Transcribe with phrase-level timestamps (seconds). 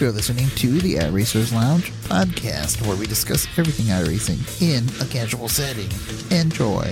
[0.00, 5.46] You're listening to the iRacers Lounge podcast, where we discuss everything iRacing in a casual
[5.46, 5.90] setting.
[6.34, 6.90] Enjoy.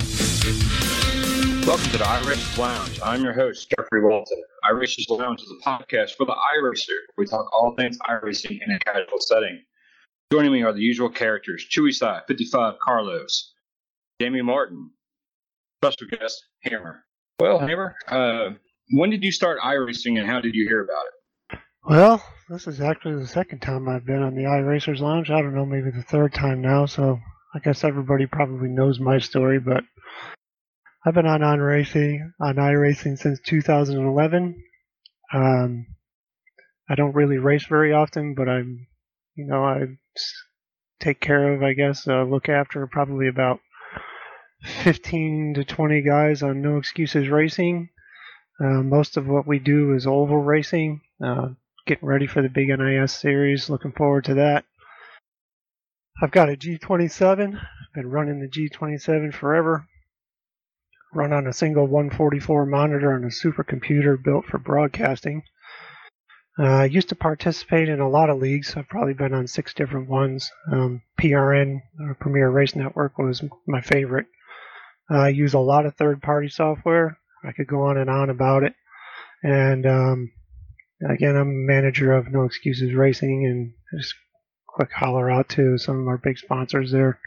[1.67, 3.01] Welcome to the iRacers Lounge.
[3.03, 4.43] I'm your host, Jeffrey Walton.
[4.71, 6.93] iRacers Lounge is a podcast for the iRacer.
[7.17, 9.63] We talk all things iRacing in a casual setting.
[10.31, 13.55] Joining me are the usual characters Chewy Side, 55 Carlos,
[14.21, 14.91] Jamie Martin,
[15.83, 17.07] special guest, Hammer.
[17.41, 18.51] Well, Hammer, uh,
[18.91, 21.15] when did you start iRacing and how did you hear about it?
[21.85, 25.31] Well, this is actually the second time I've been on the iRacers Lounge.
[25.31, 27.19] I don't know, maybe the third time now, so
[27.55, 29.85] I guess everybody probably knows my story, but
[31.07, 34.63] I've been on on racing on iRacing since 2011.
[35.33, 35.87] Um,
[36.91, 38.87] I don't really race very often, but I'm,
[39.35, 39.87] you know, I
[41.01, 43.61] take care of, I guess, uh, look after probably about
[44.63, 47.89] 15 to 20 guys on No Excuses Racing.
[48.61, 51.01] Uh, most of what we do is oval racing.
[51.25, 51.51] Uh,
[51.89, 53.71] getting ready for the big NIS series.
[53.71, 54.67] Looking forward to that.
[56.23, 57.55] I've got a G27.
[57.55, 59.87] I've been running the G27 forever.
[61.15, 65.45] Run on a single 144 monitor on a supercomputer built for broadcasting.
[66.59, 68.77] Uh, I used to participate in a lot of leagues.
[68.77, 70.51] I've probably been on six different ones.
[70.71, 74.27] Um, PRN, or Premier Race Network, was my favorite.
[75.11, 77.17] Uh, I use a lot of third-party software.
[77.43, 78.75] I could go on and on about it.
[79.43, 80.33] And um,
[81.03, 84.15] again, I'm a manager of No Excuses Racing, and just
[84.67, 87.19] quick holler out to some of our big sponsors there,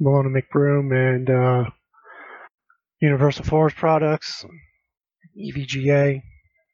[0.00, 1.70] Malona McBroom and uh,
[3.00, 4.44] Universal Forest Products,
[5.36, 6.22] EVGA,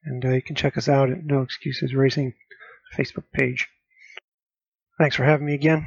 [0.04, 2.34] and uh, you can check us out at No Excuses Racing
[2.96, 3.68] Facebook page.
[4.98, 5.86] Thanks for having me again.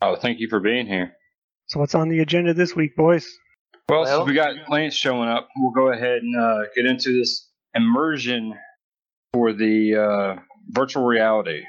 [0.00, 1.12] Oh, thank you for being here.
[1.66, 3.30] So, what's on the agenda this week, boys?
[3.88, 5.48] Well, well we got Lance showing up.
[5.56, 8.54] We'll go ahead and uh, get into this immersion
[9.32, 11.64] for the uh, virtual reality.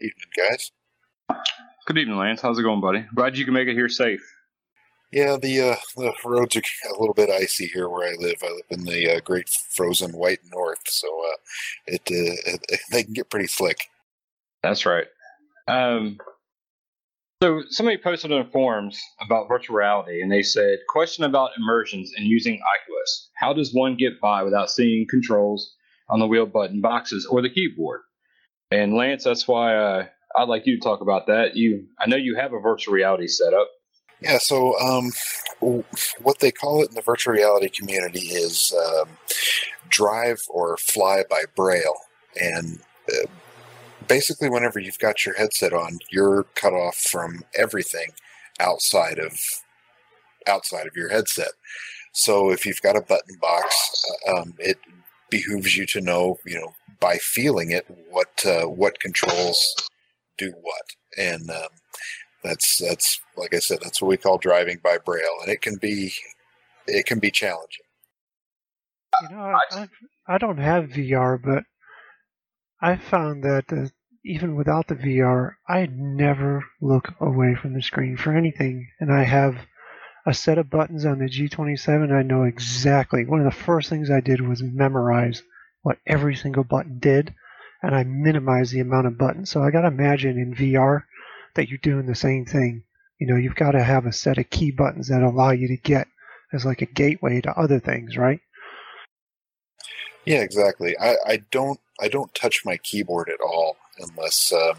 [0.00, 0.70] Evening, guys.
[1.86, 2.40] Good evening, Lance.
[2.40, 3.04] How's it going, buddy?
[3.14, 4.22] Glad you can make it here safe.
[5.12, 8.36] Yeah, the uh, the roads are a little bit icy here where I live.
[8.42, 11.36] I live in the uh, great frozen white north, so uh,
[11.86, 13.88] it, uh, it, they can get pretty slick.
[14.62, 15.06] That's right.
[15.66, 16.18] Um,
[17.42, 22.26] so somebody posted on forums about virtual reality, and they said, "Question about immersions and
[22.26, 23.30] using Oculus.
[23.36, 25.74] How does one get by without seeing controls
[26.08, 28.02] on the wheel button boxes or the keyboard?"
[28.70, 30.06] And Lance, that's why uh,
[30.36, 31.56] I'd like you to talk about that.
[31.56, 33.68] You, I know you have a virtual reality setup.
[34.20, 35.10] Yeah, so um,
[36.22, 39.08] what they call it in the virtual reality community is um,
[39.88, 42.00] drive or fly by braille.
[42.36, 43.26] And uh,
[44.10, 48.10] basically, whenever you've got your headset on, you're cut off from everything
[48.58, 49.38] outside of
[50.48, 51.52] outside of your headset.
[52.12, 54.78] So if you've got a button box, uh, um, it
[55.30, 59.58] behooves you to know, you know, by feeling it, what uh, what controls
[60.36, 60.82] do what,
[61.16, 61.68] and um,
[62.42, 65.76] that's that's like I said, that's what we call driving by braille, and it can
[65.76, 66.12] be
[66.88, 67.86] it can be challenging.
[69.22, 69.88] You know, I, I,
[70.26, 71.62] I don't have VR, but
[72.80, 73.88] I found that uh,
[74.24, 79.24] even without the VR, I never look away from the screen for anything, and I
[79.24, 79.56] have
[80.26, 82.12] a set of buttons on the G27.
[82.12, 83.24] I know exactly.
[83.24, 85.42] One of the first things I did was memorize
[85.82, 87.34] what every single button did,
[87.82, 89.50] and I minimized the amount of buttons.
[89.50, 91.04] So I got to imagine in VR
[91.54, 92.84] that you're doing the same thing.
[93.18, 95.76] You know, you've got to have a set of key buttons that allow you to
[95.76, 96.08] get
[96.52, 98.40] as like a gateway to other things, right?
[100.26, 100.96] Yeah, exactly.
[100.98, 104.76] I, I don't I don't touch my keyboard at all unless um,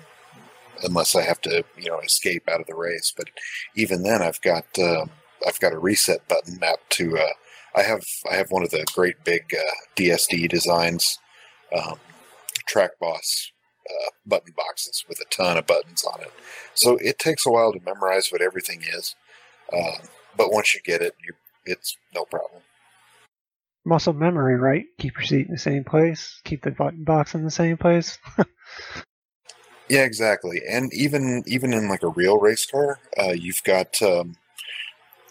[0.84, 3.14] unless I have to you know escape out of the race.
[3.16, 3.28] But
[3.76, 5.06] even then, I've got uh,
[5.48, 7.18] I've got a reset button mapped to.
[7.18, 7.34] Uh,
[7.76, 11.20] I have I have one of the great big uh, DSD designs,
[11.76, 12.00] um,
[12.68, 13.52] track boss
[13.90, 16.32] uh, button boxes with a ton of buttons on it.
[16.74, 19.16] So it takes a while to memorize what everything is,
[19.74, 21.34] um, but once you get it, you,
[21.66, 22.62] it's no problem.
[23.84, 24.86] Muscle memory, right?
[25.00, 26.40] Keep your seat in the same place.
[26.44, 28.20] Keep the button box in the same place.
[29.90, 30.62] yeah, exactly.
[30.70, 34.38] And even even in like a real race car, uh, you've got um,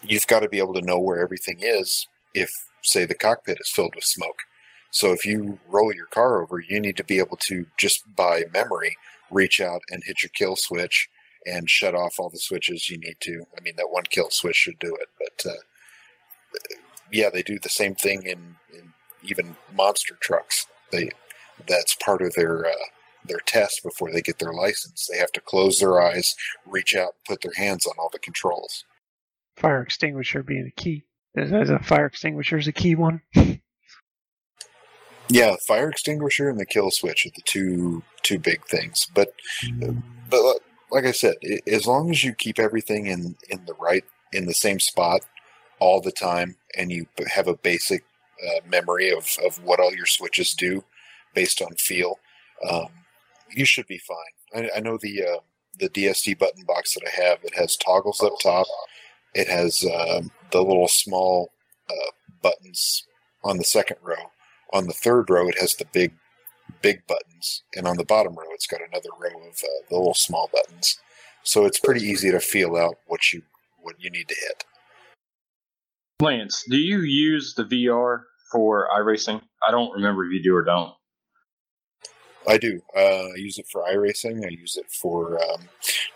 [0.03, 2.07] you've got to be able to know where everything is.
[2.33, 2.51] If
[2.81, 4.39] say the cockpit is filled with smoke,
[4.91, 8.43] so if you roll your car over, you need to be able to just by
[8.53, 8.97] memory
[9.29, 11.09] reach out and hit your kill switch
[11.45, 13.45] and shut off all the switches you need to.
[13.57, 15.55] I mean, that one kill switch should do it, but uh,
[17.11, 18.93] yeah, they do the same thing in, in,
[19.23, 20.67] even monster trucks.
[20.91, 21.11] They
[21.67, 22.85] that's part of their uh,
[23.25, 25.07] their test before they get their license.
[25.11, 26.35] They have to close their eyes,
[26.65, 28.85] reach out, put their hands on all the controls.
[29.57, 31.03] Fire extinguisher being a key.
[31.35, 33.21] Is a fire extinguisher is a key one?
[35.31, 39.07] Yeah, fire extinguisher and the kill switch are the two two big things.
[39.13, 39.33] But
[40.29, 40.59] but
[40.91, 41.35] like I said,
[41.65, 44.03] as long as you keep everything in in the right
[44.33, 45.21] in the same spot
[45.79, 48.03] all the time, and you have a basic
[48.45, 50.83] uh, memory of of what all your switches do
[51.33, 52.19] based on feel,
[52.69, 52.89] um,
[53.53, 54.63] you should be fine.
[54.63, 55.39] I, I know the uh,
[55.79, 57.39] the DSD button box that I have.
[57.43, 58.67] It has toggles up top.
[59.33, 61.51] It has um, the little small
[61.89, 62.11] uh,
[62.41, 63.05] buttons
[63.43, 64.31] on the second row.
[64.73, 66.13] On the third row, it has the big
[66.81, 70.13] big buttons, and on the bottom row, it's got another row of uh, the little
[70.13, 70.97] small buttons.
[71.43, 73.41] So it's pretty easy to feel out what you
[73.81, 74.63] what you need to hit.
[76.21, 78.21] Lance, do you use the VR
[78.51, 79.41] for iRacing?
[79.67, 80.93] I don't remember if you do or don't.
[82.47, 82.81] I do.
[82.95, 84.45] Uh, I use it for iRacing.
[84.45, 85.41] I use it for.
[85.43, 85.69] Um,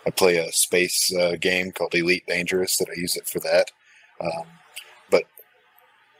[0.06, 2.76] I play a space uh, game called Elite Dangerous.
[2.76, 3.70] That I use it for that.
[4.20, 4.46] Um,
[5.10, 5.24] but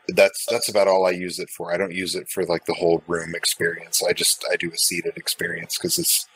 [0.08, 1.73] that's that's about all I use it for.
[1.73, 4.03] I don't use it for like the whole room experience.
[4.03, 6.26] I just I do a seated experience because this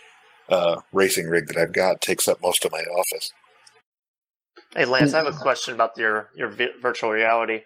[0.48, 3.32] uh, racing rig that I've got takes up most of my office.
[4.74, 7.62] Hey Lance, I have a question about your your vi- virtual reality.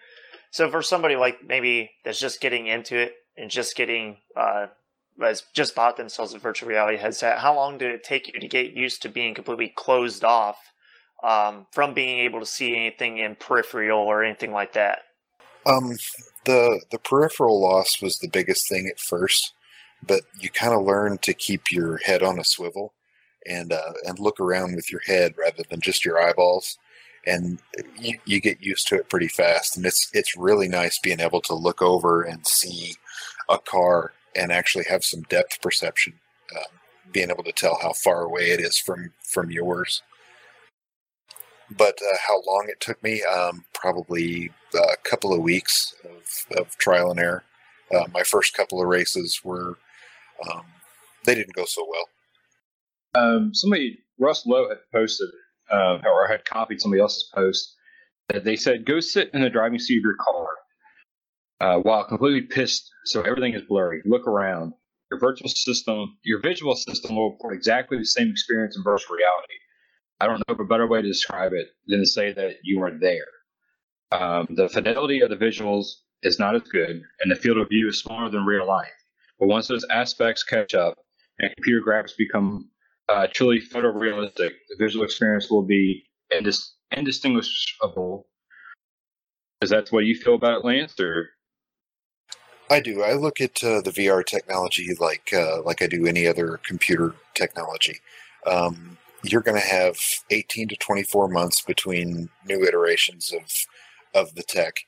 [0.51, 4.67] So for somebody like maybe that's just getting into it and just getting uh
[5.21, 8.49] has just bought themselves a virtual reality headset, how long did it take you to
[8.49, 10.59] get used to being completely closed off
[11.23, 15.01] um, from being able to see anything in peripheral or anything like that?
[15.67, 15.97] Um,
[16.45, 19.55] the the peripheral loss was the biggest thing at first,
[20.07, 22.93] but you kind of learn to keep your head on a swivel
[23.47, 26.77] and uh, and look around with your head rather than just your eyeballs,
[27.27, 27.61] and
[27.99, 29.77] you, you get used to it pretty fast.
[29.77, 32.97] And it's it's really nice being able to look over and see
[33.49, 36.15] a car and actually have some depth perception,
[36.57, 36.79] um,
[37.13, 40.03] being able to tell how far away it is from from yours.
[41.71, 43.23] But uh, how long it took me?
[43.23, 47.45] Um, probably a couple of weeks of, of trial and error.
[47.95, 49.79] Uh, my first couple of races were,
[50.51, 50.65] um,
[51.25, 52.09] they didn't go so well.
[53.15, 55.29] Um, somebody, Russ Lowe had posted,
[55.71, 57.75] uh, or had copied somebody else's post,
[58.29, 60.49] that they said, go sit in the driving seat of your car
[61.65, 64.03] uh, while completely pissed, so everything is blurry.
[64.05, 64.75] Look around.
[65.11, 69.59] Your virtual system, your visual system will report exactly the same experience in virtual reality.
[70.21, 72.83] I don't know of a better way to describe it than to say that you
[72.83, 73.27] are there.
[74.13, 75.87] Um, the fidelity of the visuals
[76.23, 78.93] is not as good, and the field of view is smaller than real life.
[79.39, 80.99] But once those aspects catch up
[81.39, 82.69] and computer graphics become
[83.09, 88.27] uh, truly photorealistic, the visual experience will be indis- indistinguishable.
[89.63, 91.01] Is that what you feel about it, Lance?
[91.01, 91.31] Or
[92.71, 93.03] I do.
[93.03, 97.15] I look at uh, the VR technology like uh, like I do any other computer
[97.35, 98.01] technology.
[98.47, 99.97] Um, you're going to have
[100.31, 103.67] 18 to 24 months between new iterations of
[104.15, 104.81] of the tech,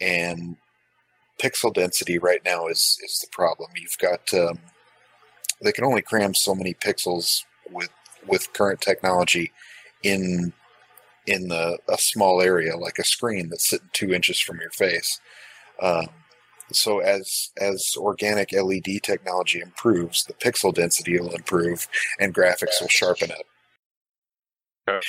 [0.00, 0.56] and
[1.40, 3.70] pixel density right now is is the problem.
[3.76, 4.58] You've got um,
[5.62, 7.90] they can only cram so many pixels with
[8.26, 9.52] with current technology
[10.02, 10.52] in
[11.26, 15.20] in the, a small area like a screen that's sitting two inches from your face.
[15.80, 16.08] Um,
[16.76, 21.88] so as as organic LED technology improves, the pixel density will improve
[22.18, 23.46] and graphics will sharpen up.
[24.88, 25.06] Okay.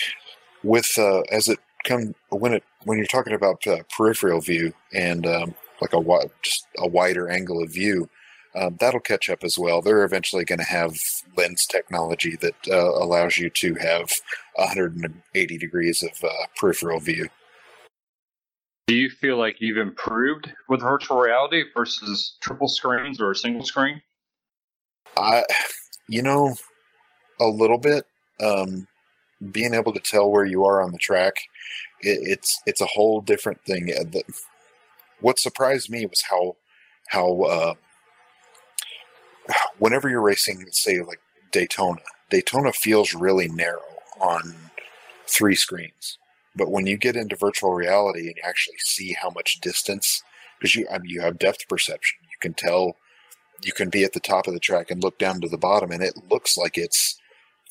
[0.63, 5.25] With uh, as it come when it when you're talking about uh, peripheral view and
[5.25, 8.09] um, like a wi- just a wider angle of view,
[8.55, 9.81] um, that'll catch up as well.
[9.81, 10.95] They're eventually going to have
[11.35, 14.09] lens technology that uh, allows you to have
[14.55, 17.29] 180 degrees of uh, peripheral view.
[18.87, 23.65] Do you feel like you've improved with virtual reality versus triple screens or a single
[23.65, 24.01] screen?
[25.17, 25.43] I,
[26.07, 26.55] you know,
[27.39, 28.05] a little bit.
[28.41, 28.87] Um,
[29.51, 31.33] being able to tell where you are on the track,
[32.01, 33.91] it, it's it's a whole different thing.
[35.21, 36.55] What surprised me was how
[37.07, 37.73] how uh,
[39.79, 41.19] whenever you're racing, say like
[41.51, 43.81] Daytona, Daytona feels really narrow
[44.19, 44.55] on
[45.27, 46.17] three screens.
[46.55, 50.21] But when you get into virtual reality and you actually see how much distance,
[50.59, 52.97] because you I mean, you have depth perception, you can tell
[53.63, 55.91] you can be at the top of the track and look down to the bottom
[55.91, 57.19] and it looks like it's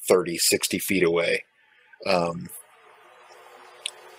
[0.09, 1.45] 30 60 feet away.
[2.07, 2.49] Um,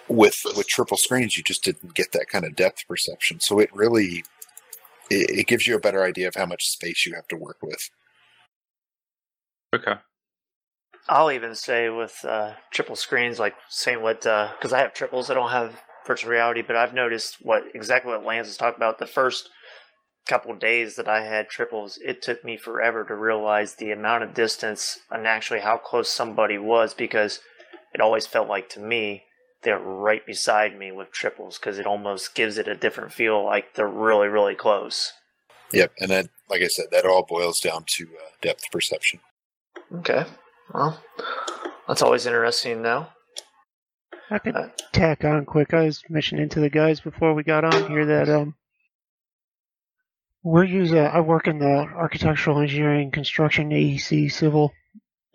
[0.07, 3.39] with with triple screens you just didn't get that kind of depth perception.
[3.39, 4.23] So it really
[5.09, 7.57] it, it gives you a better idea of how much space you have to work
[7.61, 7.89] with.
[9.75, 9.95] Okay.
[11.09, 15.33] I'll even say with uh, triple screens, like saying what because I have triples, I
[15.33, 18.99] don't have virtual reality, but I've noticed what exactly what Lance is talking about.
[18.99, 19.49] The first
[20.27, 24.33] couple days that I had triples, it took me forever to realize the amount of
[24.33, 27.39] distance and actually how close somebody was because
[27.93, 29.23] it always felt like to me
[29.63, 33.75] they're right beside me with triples because it almost gives it a different feel, like
[33.75, 35.13] they're really really close.
[35.71, 39.19] Yep, and that, like I said, that all boils down to uh, depth perception.
[39.95, 40.25] Okay.
[40.71, 41.01] Well,
[41.87, 43.07] that's always interesting to know.
[44.29, 45.73] I could Uh, tack on quick.
[45.73, 48.55] I was mentioning to the guys before we got on here that um,
[50.43, 50.97] we're using.
[50.99, 51.65] I work in the
[51.95, 54.73] architectural engineering, construction, AEC, civil,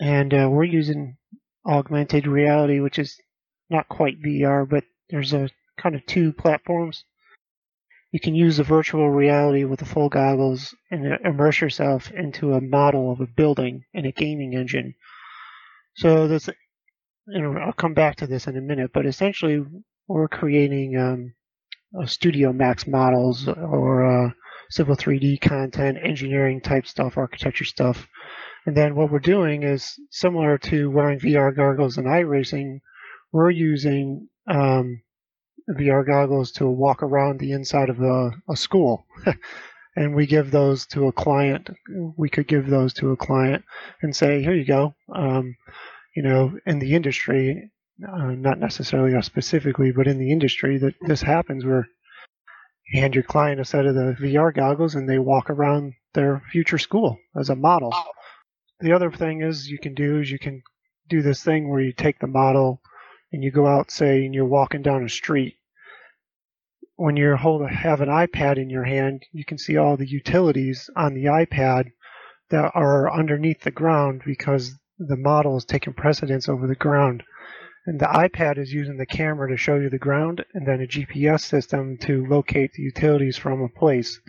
[0.01, 1.17] and uh, we're using
[1.67, 3.17] augmented reality, which is
[3.71, 7.05] not quite VR, but there's a kind of two platforms.
[8.11, 12.61] You can use the virtual reality with the full goggles and immerse yourself into a
[12.61, 14.95] model of a building in a gaming engine.
[15.99, 16.49] So that's
[17.27, 19.65] you know, I'll come back to this in a minute, but essentially
[20.07, 24.31] we're creating um, Studio Max models or uh,
[24.71, 28.07] Civil 3D content, engineering type stuff, architecture stuff.
[28.65, 32.79] And then what we're doing is similar to wearing VR goggles and iRacing,
[33.33, 35.03] we're using um,
[35.69, 39.05] VR goggles to walk around the inside of a, a school.
[39.99, 41.71] and we give those to a client.
[42.17, 43.65] We could give those to a client
[44.01, 44.95] and say, here you go.
[45.13, 45.57] Um,
[46.15, 47.73] you know, in the industry,
[48.09, 51.89] uh, not necessarily us specifically, but in the industry, that this happens where
[52.87, 56.43] you hand your client a set of the VR goggles and they walk around their
[56.53, 57.93] future school as a model.
[58.79, 60.63] The other thing is you can do is you can
[61.09, 62.81] do this thing where you take the model
[63.33, 65.57] and you go out, say, and you're walking down a street.
[67.01, 70.91] When you hold have an iPad in your hand, you can see all the utilities
[70.97, 71.93] on the iPad
[72.51, 77.23] that are underneath the ground because the model is taking precedence over the ground.
[77.87, 80.89] And the iPad is using the camera to show you the ground and then a
[80.89, 84.21] GPS system to locate the utilities from a place.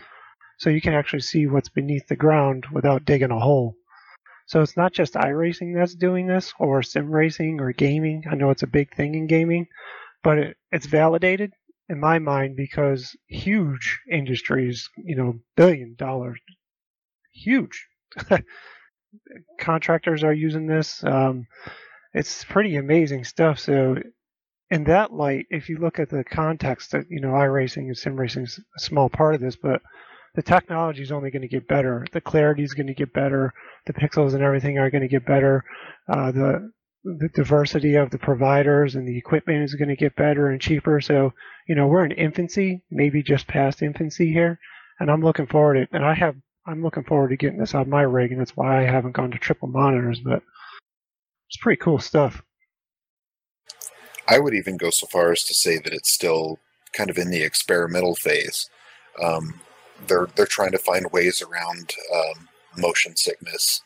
[0.59, 3.77] So you can actually see what's beneath the ground without digging a hole.
[4.45, 8.25] So it's not just iRacing that's doing this or sim racing or gaming.
[8.29, 9.65] I know it's a big thing in gaming,
[10.21, 11.53] but it, it's validated
[11.89, 16.39] in my mind because huge industries, you know, billion dollars,
[17.33, 17.87] huge
[19.59, 21.03] contractors are using this.
[21.03, 21.47] Um,
[22.13, 23.59] it's pretty amazing stuff.
[23.59, 23.97] So,
[24.71, 28.15] in that light, if you look at the context that you know, iRacing and sim
[28.15, 29.81] racing is a small part of this, but
[30.35, 32.05] the technology is only going to get better.
[32.11, 33.51] The clarity is going to get better.
[33.87, 35.63] The pixels and everything are going to get better.
[36.07, 36.71] Uh, the
[37.03, 40.99] the diversity of the providers and the equipment is going to get better and cheaper.
[40.99, 41.33] So,
[41.67, 44.59] you know, we're in infancy, maybe just past infancy here,
[44.99, 45.89] and I'm looking forward to it.
[45.91, 48.81] And I have I'm looking forward to getting this on my rig, and that's why
[48.81, 50.19] I haven't gone to triple monitors.
[50.19, 50.43] But
[51.47, 52.43] it's pretty cool stuff.
[54.27, 56.59] I would even go so far as to say that it's still
[56.93, 58.69] kind of in the experimental phase.
[59.21, 59.61] Um,
[60.07, 63.81] they're they're trying to find ways around um, motion sickness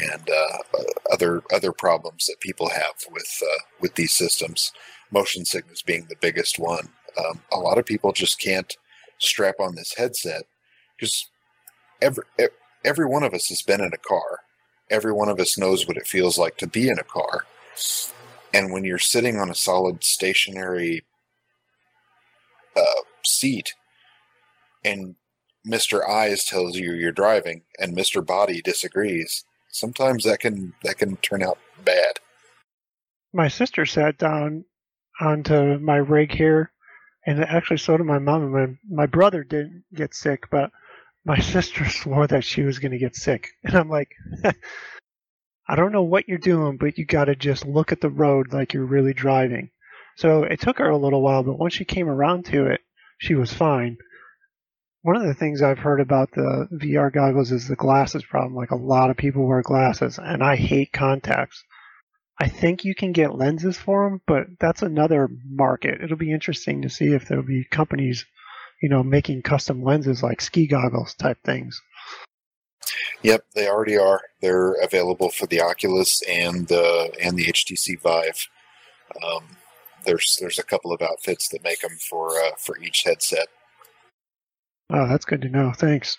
[0.00, 4.72] and uh, other other problems that people have with uh, with these systems.
[5.10, 6.88] Motion sickness being the biggest one.
[7.18, 8.76] Um, a lot of people just can't
[9.18, 10.42] strap on this headset
[10.96, 11.28] because
[12.02, 12.24] every
[12.84, 14.40] every one of us has been in a car.
[14.90, 17.46] Every one of us knows what it feels like to be in a car.
[18.54, 21.04] And when you're sitting on a solid stationary
[22.76, 23.74] uh, seat,
[24.84, 25.16] and
[25.64, 31.16] Mister Eyes tells you you're driving, and Mister Body disagrees, sometimes that can that can
[31.16, 32.20] turn out bad.
[33.32, 34.64] My sister sat down
[35.20, 36.72] onto my rig here,
[37.26, 38.42] and actually so did my mom.
[38.42, 40.70] And my my brother didn't get sick, but
[41.24, 43.50] my sister swore that she was going to get sick.
[43.64, 44.10] And I'm like,
[45.68, 48.52] I don't know what you're doing, but you got to just look at the road
[48.52, 49.70] like you're really driving.
[50.16, 52.80] So it took her a little while, but once she came around to it,
[53.18, 53.98] she was fine.
[55.02, 58.54] One of the things I've heard about the VR goggles is the glasses problem.
[58.54, 61.62] Like a lot of people wear glasses, and I hate contacts.
[62.40, 66.00] I think you can get lenses for them, but that's another market.
[66.02, 68.26] It'll be interesting to see if there'll be companies
[68.80, 71.80] you know, making custom lenses like ski goggles type things.
[73.22, 74.20] Yep, they already are.
[74.40, 78.48] They're available for the Oculus and the and the HTC Vive.
[79.22, 79.44] Um,
[80.04, 83.48] there's there's a couple of outfits that make them for uh, for each headset.
[84.90, 85.72] Oh, that's good to know.
[85.72, 86.16] Thanks.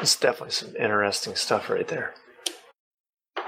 [0.00, 2.14] It's definitely some interesting stuff right there.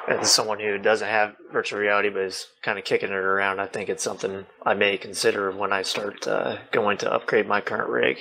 [0.08, 3.66] As someone who doesn't have virtual reality but is kind of kicking it around, I
[3.66, 7.88] think it's something I may consider when I start uh, going to upgrade my current
[7.88, 8.18] rig.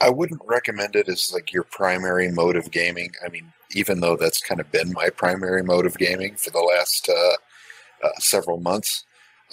[0.00, 3.12] I wouldn't recommend it as like your primary mode of gaming.
[3.24, 6.60] I mean, even though that's kind of been my primary mode of gaming for the
[6.60, 9.04] last uh, uh, several months,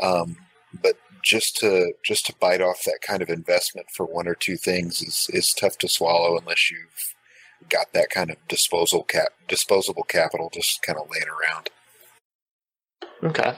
[0.01, 0.37] um,
[0.81, 4.57] but just to just to bite off that kind of investment for one or two
[4.57, 7.15] things is is tough to swallow unless you've
[7.69, 11.69] got that kind of disposal cap disposable capital just kind of laying around.
[13.23, 13.57] Okay,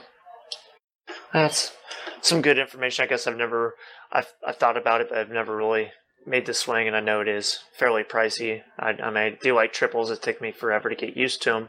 [1.32, 1.72] that's
[2.20, 3.04] some good information.
[3.04, 3.74] I guess I've never
[4.12, 5.90] I've I've thought about it, but I've never really
[6.26, 8.62] made the swing, and I know it is fairly pricey.
[8.78, 10.10] I, I mean, I do like triples.
[10.10, 11.68] It took me forever to get used to them,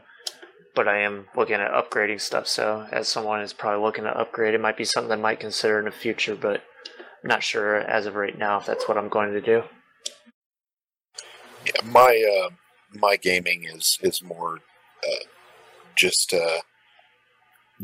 [0.76, 2.46] but I am looking at upgrading stuff.
[2.46, 5.80] So, as someone is probably looking to upgrade, it might be something I might consider
[5.80, 6.62] in the future, but
[7.24, 9.64] I'm not sure as of right now if that's what I'm going to do.
[11.64, 12.50] Yeah, my uh,
[12.94, 14.60] my gaming is is more
[15.04, 15.24] uh,
[15.96, 16.60] just uh,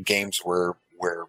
[0.05, 1.25] games where where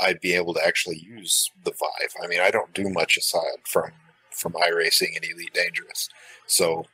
[0.00, 2.14] I'd be able to actually use the Vive.
[2.22, 3.90] I mean, I don't do much aside from
[4.30, 6.08] from iRacing and Elite Dangerous,
[6.46, 6.86] so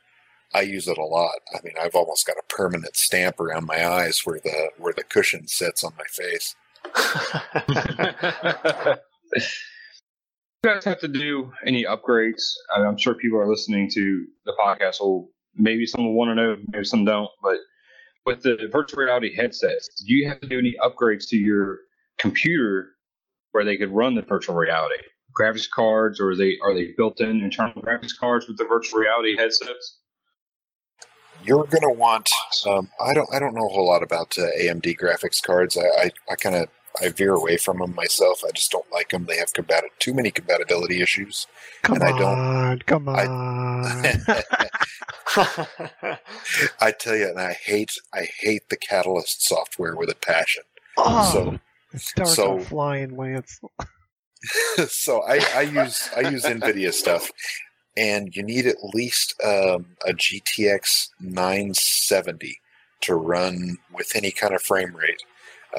[0.53, 1.39] I use it a lot.
[1.53, 5.03] I mean, I've almost got a permanent stamp around my eyes where the where the
[5.03, 6.55] cushion sits on my face.
[9.35, 9.41] you
[10.63, 12.43] guys have to do any upgrades?
[12.75, 14.99] I'm sure people are listening to the podcast.
[14.99, 17.29] Will maybe some will want to know, maybe some don't.
[17.41, 17.57] But
[18.25, 21.79] with the virtual reality headsets, do you have to do any upgrades to your
[22.17, 22.89] computer
[23.51, 24.95] where they could run the virtual reality
[25.39, 29.37] graphics cards, or are they are they built-in internal graphics cards with the virtual reality
[29.37, 29.99] headsets?
[31.43, 32.29] You're going to want.
[32.67, 33.29] Um, I don't.
[33.33, 35.77] I don't know a whole lot about uh, AMD graphics cards.
[35.77, 36.67] I, I, I kind of
[37.01, 38.43] I veer away from them myself.
[38.47, 39.25] I just don't like them.
[39.25, 41.47] They have combat too many compatibility issues.
[41.83, 43.17] Come And I don't- on, come on.
[46.79, 50.63] I tell you, and I hate I hate the Catalyst software with a passion.
[50.97, 51.59] oh, So
[51.93, 53.59] it starts so- flying, Lance.
[54.89, 57.31] so I, I use I use NVIDIA stuff,
[57.97, 62.59] and you need at least um, a GTX 970
[63.01, 65.23] to run with any kind of frame rate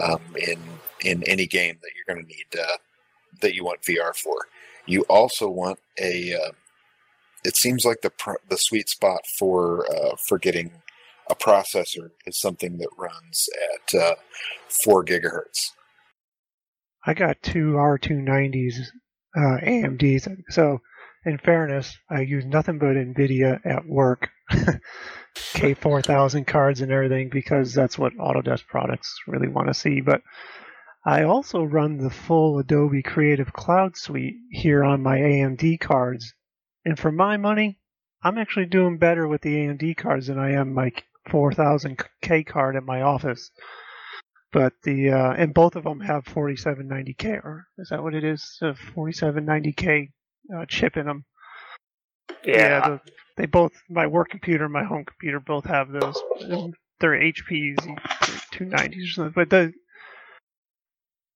[0.00, 0.59] um, in
[1.04, 2.76] in any game that you're going to need uh,
[3.40, 4.37] that you want VR for.
[4.87, 6.35] You also want a.
[6.35, 6.52] Uh,
[7.45, 8.12] it seems like the
[8.49, 10.73] the sweet spot for uh, for getting
[11.31, 14.14] a processor is something that runs at uh,
[14.69, 15.71] four gigahertz.
[17.07, 18.75] I got two R290s
[19.37, 20.28] uh, AMDs.
[20.50, 20.81] So,
[21.25, 24.31] in fairness, I use nothing but NVIDIA at work.
[25.35, 30.00] K4000 cards and everything because that's what Autodesk products really want to see.
[30.00, 30.23] But
[31.06, 36.35] I also run the full Adobe Creative Cloud suite here on my AMD cards.
[36.85, 37.78] And for my money,
[38.23, 40.93] I'm actually doing better with the AMD cards than I am my
[41.28, 43.50] 4000K card at my office
[44.52, 48.58] but the uh, and both of them have 4790K, or is that what it is?
[48.61, 50.11] A 4790K
[50.55, 51.25] uh, chip in them.
[52.45, 53.00] yeah, the,
[53.37, 56.19] they both my work computer, and my home computer, both have those.
[57.00, 57.76] They're HPs,
[58.52, 59.33] 290s or something.
[59.35, 59.73] But the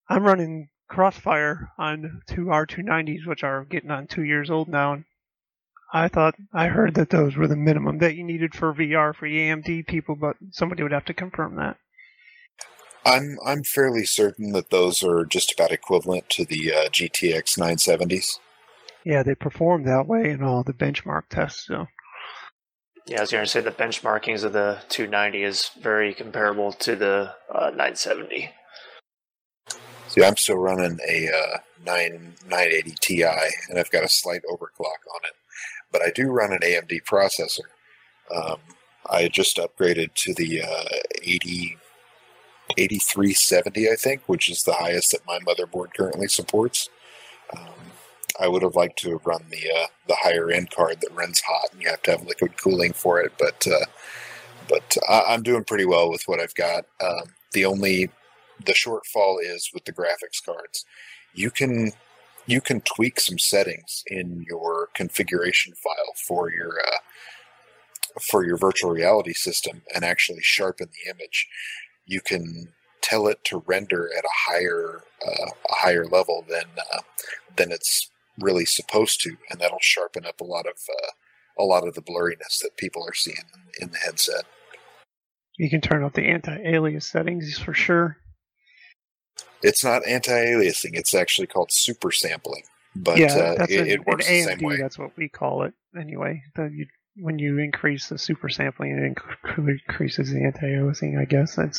[0.08, 4.92] I'm running Crossfire on two R290s, which are getting on two years old now.
[4.92, 5.04] And
[5.92, 9.26] I thought I heard that those were the minimum that you needed for VR for
[9.26, 11.76] AMD people, but somebody would have to confirm that.
[13.04, 18.38] I'm I'm fairly certain that those are just about equivalent to the uh, GTX 970s.
[19.06, 21.64] Yeah, they perform that way in all the benchmark tests.
[21.66, 21.86] So
[23.06, 23.18] yeah.
[23.18, 27.32] I was going to say the benchmarkings of the 290 is very comparable to the
[27.48, 28.50] uh, 970.
[30.08, 33.22] See, I'm still running a uh, 9 980 Ti,
[33.68, 35.36] and I've got a slight overclock on it,
[35.92, 37.60] but I do run an AMD processor.
[38.34, 38.58] Um,
[39.08, 41.78] I just upgraded to the uh, 80
[42.76, 46.88] 8370, I think, which is the highest that my motherboard currently supports.
[47.56, 47.85] Um,
[48.40, 51.40] I would have liked to have run the uh, the higher end card that runs
[51.40, 53.32] hot, and you have to have liquid cooling for it.
[53.38, 53.86] But uh,
[54.68, 56.86] but I, I'm doing pretty well with what I've got.
[57.00, 58.10] Um, the only
[58.64, 60.84] the shortfall is with the graphics cards.
[61.34, 61.92] You can
[62.46, 66.98] you can tweak some settings in your configuration file for your uh,
[68.20, 71.48] for your virtual reality system and actually sharpen the image.
[72.06, 72.72] You can
[73.02, 77.00] tell it to render at a higher uh, a higher level than uh,
[77.56, 81.10] than it's really supposed to, and that'll sharpen up a lot of uh,
[81.58, 83.44] a lot of the blurriness that people are seeing
[83.80, 84.44] in, the headset.
[85.56, 88.18] you can turn up the anti-alias settings for sure.
[89.62, 92.64] It's not anti-aliasing; it's actually called super sampling.
[92.94, 94.44] But yeah, uh, that's it, an, it works the AMD.
[94.44, 94.76] same way.
[94.76, 96.42] That's what we call it anyway.
[96.54, 101.18] The, you, when you increase the super sampling, it inc- increases the anti-aliasing.
[101.20, 101.78] I guess that's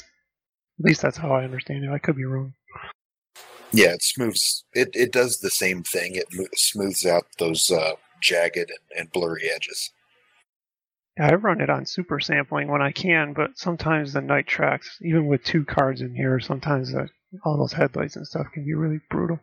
[0.79, 1.91] at least that's how I understand it.
[1.91, 2.53] I could be wrong.
[3.77, 4.63] Yeah, it smooths.
[4.73, 6.15] It it does the same thing.
[6.15, 9.91] It smooths out those uh, jagged and, and blurry edges.
[11.15, 14.97] Yeah, I run it on super sampling when I can, but sometimes the night tracks,
[15.03, 17.07] even with two cards in here, sometimes the,
[17.45, 19.39] all those headlights and stuff can be really brutal.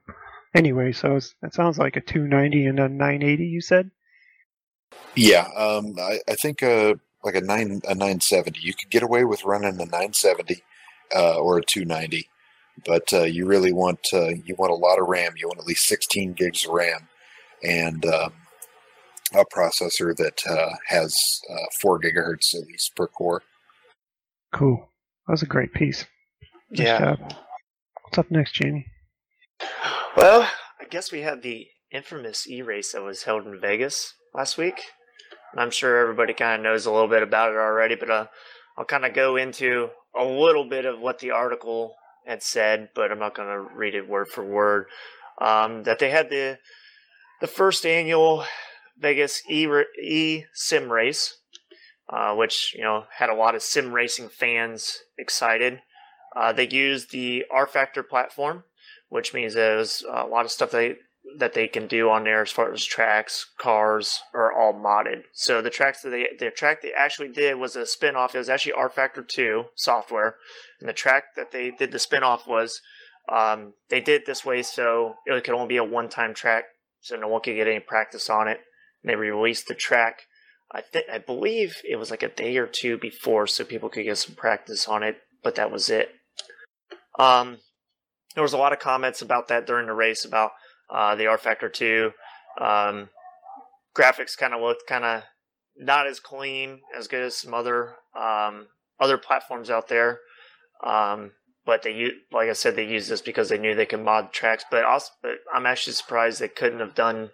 [0.52, 3.44] Anyway, so it's, it sounds like a 290 and a 980.
[3.44, 3.92] You said?
[5.14, 8.60] Yeah, um, I, I think uh, like a nine a nine seventy.
[8.62, 10.64] You could get away with running a nine seventy
[11.14, 12.28] uh, or a two ninety,
[12.86, 15.34] but uh, you really want uh, you want a lot of RAM.
[15.36, 17.08] You want at least sixteen gigs of RAM,
[17.62, 18.32] and um,
[19.34, 21.16] a processor that uh, has
[21.50, 23.42] uh, four gigahertz at least per core.
[24.52, 24.88] Cool.
[25.26, 26.06] That was a great piece.
[26.70, 26.98] Nice Yeah.
[26.98, 27.34] job.
[28.02, 28.86] What's up next, Jamie?
[30.16, 30.42] Well,
[30.80, 34.80] I guess we had the infamous E race that was held in Vegas last week.
[35.52, 38.26] And I'm sure everybody kind of knows a little bit about it already, but uh,
[38.76, 41.94] I'll kind of go into a little bit of what the article
[42.26, 44.86] had said, but I'm not going to read it word for word.
[45.40, 46.58] Um, that they had the
[47.40, 48.44] the first annual
[48.96, 49.66] Vegas E,
[50.00, 51.38] e sim race,
[52.08, 55.80] uh, which you know had a lot of sim racing fans excited.
[56.36, 58.64] Uh, they used the rFactor platform,
[59.08, 60.96] which means there was a lot of stuff they
[61.38, 65.22] that they can do on there as far as tracks, cars are all modded.
[65.32, 68.34] So the tracks that they the track they actually did was a spin-off.
[68.34, 70.36] It was actually rFactor 2 software.
[70.80, 72.80] And the track that they did the spin-off was
[73.28, 76.64] um, they did it this way so it could only be a one-time track,
[77.00, 78.60] so no one could get any practice on it.
[79.02, 80.22] And they released the track.
[80.70, 84.04] I think I believe it was like a day or two before, so people could
[84.04, 85.16] get some practice on it.
[85.42, 86.10] But that was it.
[87.18, 87.58] Um,
[88.34, 90.50] there was a lot of comments about that during the race about
[90.90, 92.12] uh, the rFactor 2.
[92.60, 93.08] Um,
[93.96, 95.22] graphics kind of looked kind of
[95.76, 98.68] not as clean, as good as some other um,
[99.00, 100.20] other platforms out there.
[100.84, 101.32] Um,
[101.66, 104.64] but they, like I said, they used this because they knew they could mod tracks.
[104.70, 107.30] But also, but I'm actually surprised they couldn't have done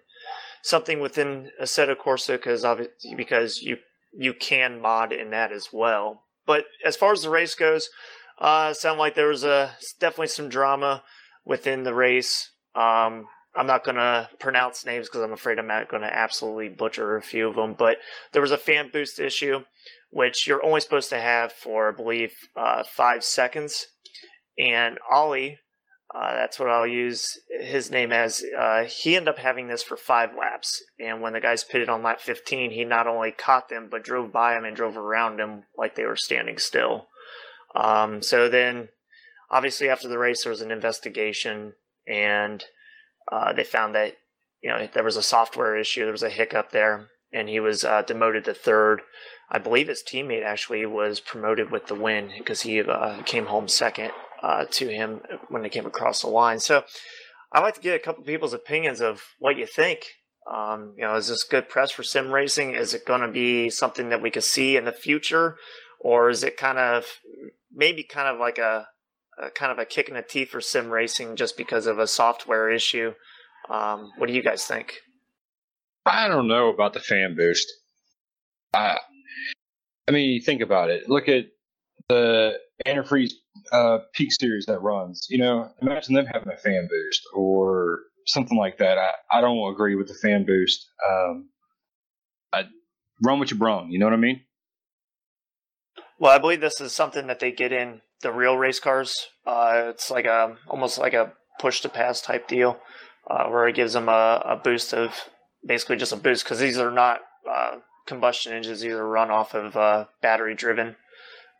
[0.62, 3.78] something within Assetto Corsa because obviously because you
[4.12, 6.24] you can mod in that as well.
[6.46, 7.90] But as far as the race goes,
[8.38, 11.02] uh, sound like there was a definitely some drama
[11.44, 12.50] within the race.
[12.74, 17.22] Um, I'm not gonna pronounce names because I'm afraid I'm not gonna absolutely butcher a
[17.22, 17.74] few of them.
[17.74, 17.98] But
[18.32, 19.60] there was a fan boost issue,
[20.10, 23.86] which you're only supposed to have for I believe uh, five seconds.
[24.58, 25.58] And Ollie,
[26.14, 28.44] uh, that's what I'll use his name as.
[28.56, 32.02] Uh, he ended up having this for five laps, and when the guys pitted on
[32.02, 35.64] lap 15, he not only caught them but drove by them and drove around them
[35.76, 37.06] like they were standing still.
[37.76, 38.88] Um, so then,
[39.50, 41.74] obviously, after the race, there was an investigation,
[42.08, 42.64] and
[43.30, 44.14] uh, they found that
[44.62, 47.84] you know there was a software issue, there was a hiccup there, and he was
[47.84, 49.02] uh, demoted to third.
[49.50, 53.66] I believe his teammate actually was promoted with the win because he uh, came home
[53.66, 54.12] second
[54.42, 56.60] uh, to him when they came across the line.
[56.60, 56.84] So
[57.52, 60.06] I'd like to get a couple people's opinions of what you think.
[60.50, 62.74] Um, you know, is this good press for sim racing?
[62.74, 65.56] Is it going to be something that we could see in the future,
[66.00, 67.06] or is it kind of
[67.72, 68.86] maybe kind of like a,
[69.40, 72.06] a kind of a kick in the teeth for sim racing just because of a
[72.06, 73.14] software issue?
[73.68, 74.94] Um, what do you guys think?
[76.06, 77.70] I don't know about the fan boost.
[78.74, 78.98] I,
[80.08, 81.08] I mean, think about it.
[81.08, 81.46] Look at
[82.08, 82.54] the
[82.86, 83.32] antifreeze
[83.72, 85.26] uh, peak series that runs.
[85.30, 88.98] You know, imagine them having a fan boost or something like that.
[88.98, 90.88] I, I don't agree with the fan boost.
[91.08, 91.50] Um,
[92.52, 92.64] I
[93.22, 93.90] run what you brung.
[93.90, 94.42] You know what I mean?
[96.18, 99.28] Well, I believe this is something that they get in the real race cars.
[99.46, 102.78] Uh, it's like a almost like a push to pass type deal,
[103.28, 105.14] uh, where it gives them a, a boost of
[105.66, 109.54] basically just a boost because these are not uh, combustion engines; these are run off
[109.54, 110.96] of uh, battery driven.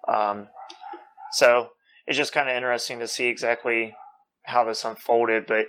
[0.08, 0.48] Um,
[1.32, 1.70] so
[2.06, 3.94] it's just kind of interesting to see exactly
[4.44, 5.46] how this unfolded.
[5.46, 5.66] But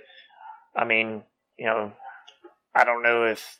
[0.74, 1.22] I mean,
[1.58, 1.92] you know,
[2.74, 3.58] I don't know if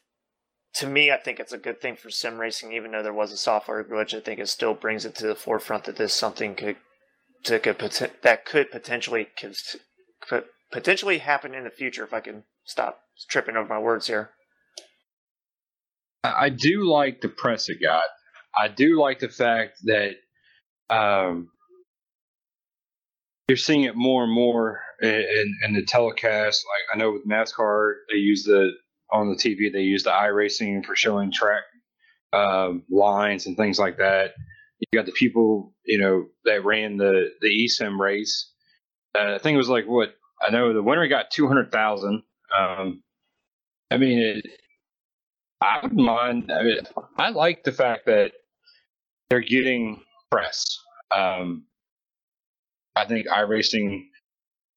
[0.75, 3.33] to me, I think it's a good thing for sim racing, even though there was
[3.33, 4.17] a software glitch.
[4.17, 6.77] I think it still brings it to the forefront that this something could,
[7.45, 9.29] to, that could potentially
[10.21, 12.05] could potentially happen in the future.
[12.05, 14.31] If I can stop tripping over my words here.
[16.25, 18.05] I, I do like the press it got.
[18.59, 20.17] I do like the fact that
[20.91, 21.49] um,
[23.49, 26.65] you're seeing it more and more in, in, in the telecast.
[26.67, 28.73] Like I know with NASCAR, they use the
[29.11, 31.65] on the TV they use the iRacing for showing track
[32.33, 34.33] um, lines and things like that.
[34.91, 38.51] You got the people, you know, that ran the the eSIM race.
[39.15, 42.23] Uh, I think it was like what I know the winner got two hundred thousand.
[42.57, 43.03] Um,
[43.91, 44.47] I mean, it,
[45.61, 46.51] I wouldn't mind.
[46.51, 46.79] I mean,
[47.17, 48.33] I like the fact that
[49.31, 50.79] they're getting press.
[51.11, 51.65] Um,
[52.97, 54.07] I think iRacing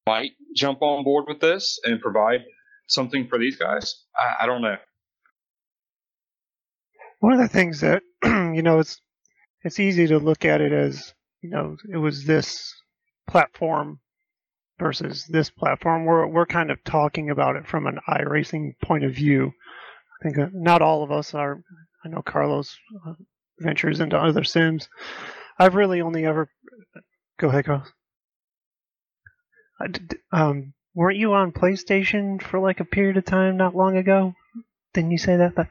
[0.05, 2.43] might jump on board with this and provide
[2.87, 4.03] something for these guys.
[4.15, 4.77] I, I don't know.
[7.19, 9.01] One of the things that you know it's
[9.65, 12.73] it's easy to look at it as you know it was this
[13.27, 13.99] platform
[14.79, 16.05] versus this platform.
[16.05, 19.51] We're we're kind of talking about it from an iRacing point of view.
[20.21, 21.61] I think uh, not all of us are.
[22.05, 23.13] I know Carlos uh,
[23.59, 24.87] ventures into other sims.
[25.57, 26.49] I've really only ever.
[27.39, 27.91] Go ahead, Carlos.
[29.91, 34.33] Did- um, weren't you on PlayStation for like a period of time not long ago?
[34.93, 35.55] Didn't you say that?
[35.55, 35.67] But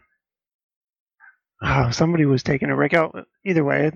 [1.64, 3.26] oh, somebody was taking a break out.
[3.44, 3.90] Either way,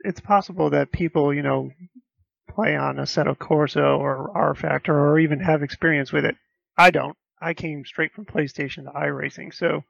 [0.00, 1.70] it's possible that people, you know,
[2.48, 6.36] play on Assetto Corsa or rFactor or even have experience with it.
[6.76, 7.16] I don't.
[7.40, 9.84] I came straight from PlayStation to iRacing, so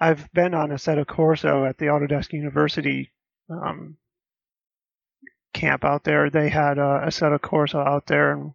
[0.00, 3.12] I've been on Assetto Corsa at the Autodesk University
[3.50, 3.96] um,
[5.52, 6.30] camp out there.
[6.30, 8.52] They had a Assetto Corsa out there, and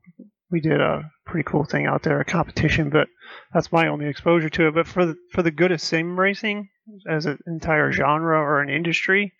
[0.50, 2.90] we did a pretty cool thing out there, a competition.
[2.90, 3.08] But
[3.54, 4.76] that's my only exposure to it.
[4.76, 6.70] But for the for the good of sim racing
[7.10, 9.34] as an entire genre or an industry,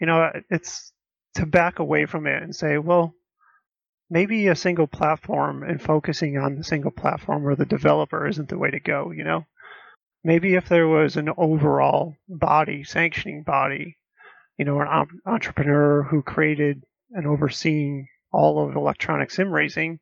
[0.00, 0.92] you know, it's
[1.34, 3.14] to back away from it and say, well,
[4.10, 8.58] maybe a single platform and focusing on the single platform or the developer isn't the
[8.58, 9.10] way to go.
[9.10, 9.44] You know,
[10.22, 13.96] maybe if there was an overall body, sanctioning body,
[14.58, 19.98] you know, an entrepreneur who created and overseeing all of electronic sim racing,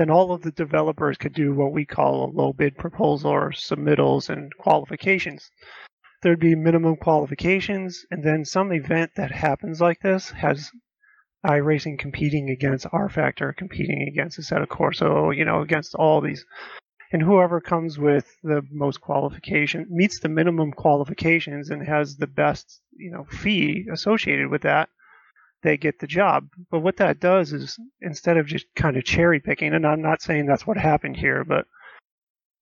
[0.00, 3.50] then all of the developers could do what we call a low bid proposal or
[3.50, 5.50] submittals and qualifications.
[6.22, 10.70] There'd be minimum qualifications, and then some event that happens like this has
[11.44, 16.46] iRacing competing against rFactor, competing against Assetto Corsa, you know, against all these.
[17.12, 22.80] And whoever comes with the most qualification meets the minimum qualifications and has the best,
[22.96, 24.88] you know, fee associated with that
[25.62, 26.48] they get the job.
[26.70, 30.22] But what that does is instead of just kind of cherry picking, and I'm not
[30.22, 31.66] saying that's what happened here, but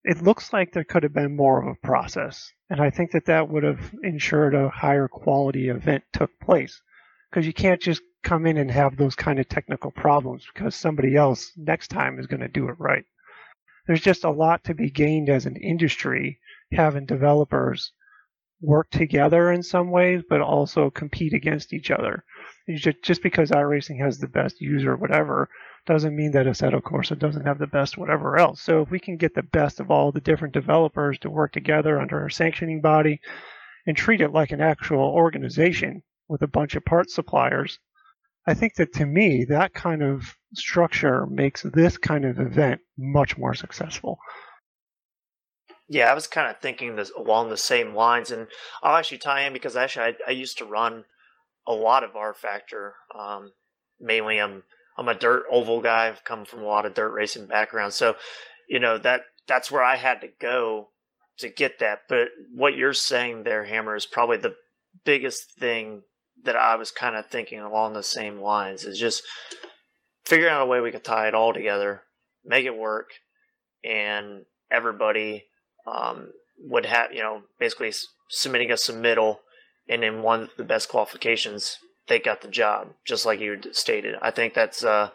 [0.05, 2.53] it looks like there could have been more of a process.
[2.71, 6.81] And I think that that would have ensured a higher quality event took place.
[7.31, 11.15] Because you can't just come in and have those kind of technical problems because somebody
[11.15, 13.05] else next time is going to do it right.
[13.87, 16.41] There's just a lot to be gained as an industry
[16.73, 17.93] having developers
[18.61, 22.25] work together in some ways, but also compete against each other
[22.77, 25.49] just because iRacing has the best user, whatever,
[25.87, 28.61] doesn't mean that a set Assetto Corsa doesn't have the best whatever else.
[28.61, 32.01] So if we can get the best of all the different developers to work together
[32.01, 33.21] under a sanctioning body
[33.87, 37.79] and treat it like an actual organization with a bunch of parts suppliers,
[38.47, 43.39] I think that to me, that kind of structure makes this kind of event much
[43.39, 44.19] more successful.
[45.89, 48.47] Yeah, I was kind of thinking this along the same lines, and
[48.83, 51.05] I'll actually tie in because actually I, I used to run
[51.69, 52.93] a lot of rFactor.
[53.17, 53.53] Um,
[54.01, 54.65] mainly, I'm
[54.97, 56.09] I'm a dirt oval guy.
[56.09, 58.17] I've come from a lot of dirt racing background, so
[58.69, 60.89] you know that that's where I had to go
[61.39, 62.01] to get that.
[62.09, 64.57] But what you're saying there, Hammer, is probably the
[65.05, 66.03] biggest thing
[66.45, 68.85] that I was kind of thinking along the same lines.
[68.85, 69.23] Is just
[70.25, 72.03] figuring out a way we could tie it all together,
[72.45, 73.11] make it work,
[73.85, 75.45] and everybody
[75.87, 77.93] um, would have you know basically
[78.31, 79.39] submitting a submittal
[79.89, 84.17] and one of the best qualifications, they got the job, just like you stated.
[84.21, 85.11] I think that's uh,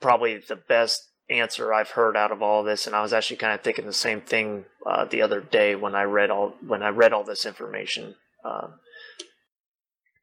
[0.00, 3.36] probably the best answer I've heard out of all of this, and I was actually
[3.36, 6.82] kind of thinking the same thing uh, the other day when I read all when
[6.82, 8.14] I read all this information.
[8.44, 8.68] Uh,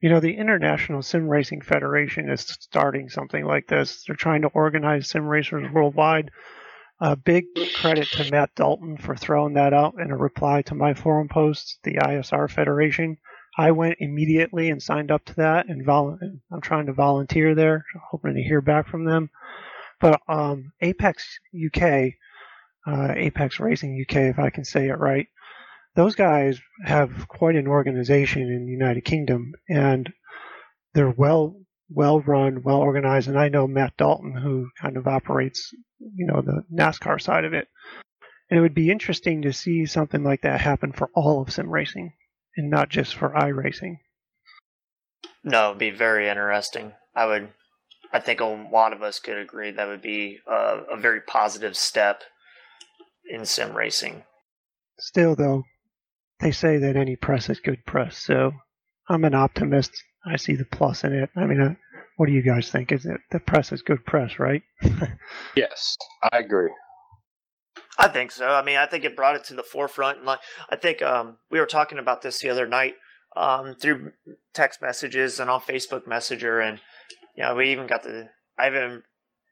[0.02, 4.04] you know, the International Sim Racing Federation is starting something like this.
[4.06, 6.32] They're trying to organize sim racers worldwide.
[7.24, 11.28] Big credit to Matt Dalton for throwing that out in a reply to my forum
[11.28, 13.18] post, the ISR Federation.
[13.58, 16.20] I went immediately and signed up to that, and vol-
[16.52, 19.30] I'm trying to volunteer there, hoping to hear back from them.
[20.02, 22.14] But um, Apex UK,
[22.86, 25.28] uh, Apex Racing UK, if I can say it right,
[25.96, 30.12] those guys have quite an organization in the United Kingdom, and
[30.94, 31.56] they're well
[31.90, 33.28] well run, well organized.
[33.28, 37.54] And I know Matt Dalton, who kind of operates, you know, the NASCAR side of
[37.54, 37.68] it.
[38.50, 41.70] And it would be interesting to see something like that happen for all of sim
[41.70, 42.12] racing
[42.58, 43.98] and not just for iRacing.
[45.44, 46.94] No, it'd be very interesting.
[47.16, 47.50] I would,
[48.12, 51.78] I think a lot of us could agree that would be a, a very positive
[51.78, 52.24] step
[53.30, 54.24] in sim racing.
[55.00, 55.64] Still, though,
[56.40, 58.52] they say that any press is good press, so
[59.10, 59.92] I'm an optimist.
[60.26, 61.30] I see the plus in it.
[61.36, 61.76] I mean, uh,
[62.18, 62.92] what do you guys think?
[62.92, 64.64] Is it the press is good press, right?
[65.56, 65.96] yes,
[66.32, 66.72] I agree.
[67.98, 68.48] I think so.
[68.48, 70.18] I mean, I think it brought it to the forefront.
[70.18, 72.96] And like, I think um, we were talking about this the other night
[73.36, 74.12] um, through
[74.54, 76.80] text messages and on Facebook Messenger, and
[77.36, 78.30] you know, we even got the.
[78.58, 79.04] I even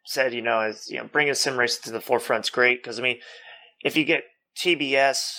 [0.05, 3.03] said, you know, as you know, bringing sim racing to the forefront's great because I
[3.03, 3.19] mean,
[3.83, 4.23] if you get
[4.57, 5.33] TBS,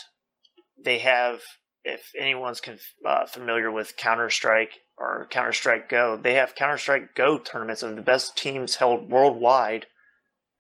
[0.83, 1.41] they have.
[1.87, 6.79] If anyone's conf- uh, familiar with Counter Strike or Counter Strike Go, they have Counter
[6.79, 9.85] Strike Go tournaments of the best teams held worldwide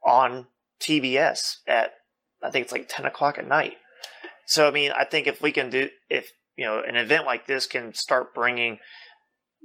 [0.04, 0.48] on
[0.82, 1.92] TBS at
[2.44, 3.74] I think it's like 10 o'clock at night.
[4.46, 7.46] So, I mean, I think if we can do, if, you know, an event like
[7.46, 8.78] this can start bringing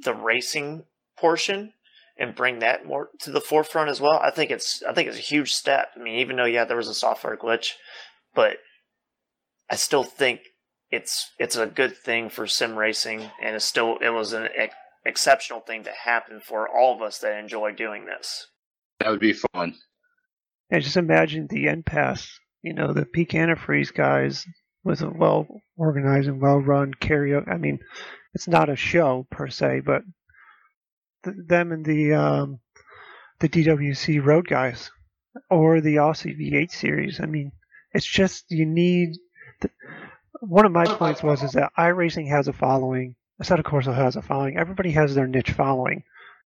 [0.04, 0.86] the racing
[1.18, 1.74] portion
[2.18, 5.18] and bring that more to the forefront as well, I think it's, I think it's
[5.18, 5.90] a huge step.
[5.96, 7.74] I mean, even though, yeah, there was a software glitch,
[8.34, 8.58] but
[9.70, 10.42] I still think
[10.92, 14.76] it's it's a good thing for sim racing, and it's still it was an ex-
[15.06, 18.48] exceptional thing to happen for all of us that enjoy doing this.
[19.00, 19.76] That would be fun.
[20.72, 24.46] And just imagine the end pass, you know, the peak antifreeze guys
[24.84, 27.52] with a well organized and well run karaoke.
[27.52, 27.80] I mean,
[28.34, 30.04] it's not a show per se, but
[31.24, 32.60] th- them and the um,
[33.40, 34.92] the DWC road guys
[35.50, 37.20] or the Aussie V8 series.
[37.20, 37.52] I mean,
[37.94, 39.18] it's just you need.
[40.42, 43.16] One of my points was is that iRacing has a following.
[43.42, 44.58] Assetto Corsa has a following.
[44.58, 46.04] Everybody has their niche following.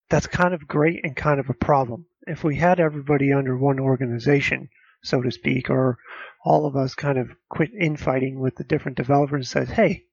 [0.10, 2.06] That's kind of great and kind of a problem.
[2.28, 4.70] If we had everybody under one organization,
[5.04, 5.98] so to speak, or
[6.44, 10.04] all of us kind of quit infighting with the different developers and said, hey,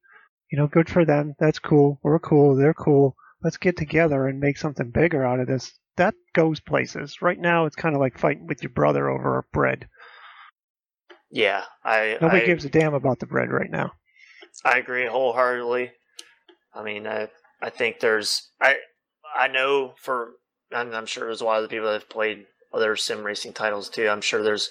[0.50, 1.34] you know, good for them.
[1.38, 2.00] That's cool.
[2.02, 2.56] We're cool.
[2.56, 3.16] They're cool.
[3.42, 5.78] Let's get together and make something bigger out of this.
[5.96, 7.20] That goes places.
[7.20, 9.88] Right now, it's kind of like fighting with your brother over bread.
[11.30, 13.92] Yeah, I Nobody I, gives a damn about the bread right now.
[14.64, 15.92] I agree wholeheartedly.
[16.74, 17.28] I mean, I
[17.60, 18.76] I think there's I
[19.36, 20.32] I know for
[20.70, 23.52] and I'm sure there's a lot of the people that have played other sim racing
[23.52, 24.08] titles too.
[24.08, 24.70] I'm sure there's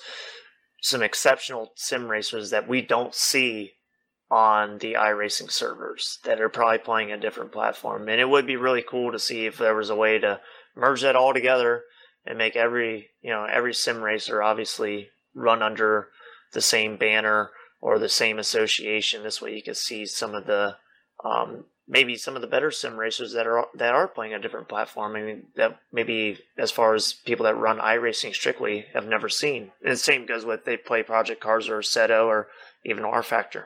[0.81, 3.73] some exceptional sim racers that we don't see
[4.29, 8.09] on the iRacing servers that are probably playing a different platform.
[8.09, 10.41] And it would be really cool to see if there was a way to
[10.75, 11.83] merge that all together
[12.25, 16.09] and make every you know every sim racer obviously run under
[16.53, 19.23] the same banner or the same association.
[19.23, 20.75] This way, you could see some of the
[21.23, 24.67] um, maybe some of the better sim racers that are that are playing a different
[24.67, 25.15] platform.
[25.15, 29.71] I mean, that maybe as far as people that run iRacing strictly have never seen.
[29.81, 32.47] And the same goes with they play Project Cars or Seto or
[32.85, 33.65] even rFactor.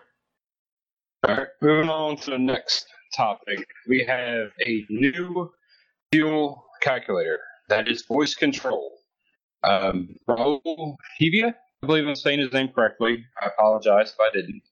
[1.27, 3.65] All right, moving on to the next topic.
[3.87, 5.51] We have a new
[6.11, 8.91] fuel calculator that is voice control.
[9.63, 11.53] Um, Raul Hevia,
[11.83, 13.23] I believe I'm saying his name correctly.
[13.39, 14.63] I apologize if I didn't.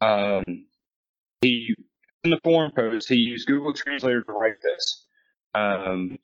[0.00, 0.66] Um,
[1.42, 1.74] he
[2.24, 5.06] in the forum post he used Google Translator to write this.
[5.54, 6.18] Um,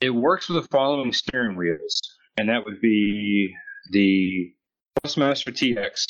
[0.00, 2.00] it works with the following steering wheels,
[2.36, 3.54] and that would be
[3.90, 4.52] the
[5.00, 6.04] Thrustmaster TX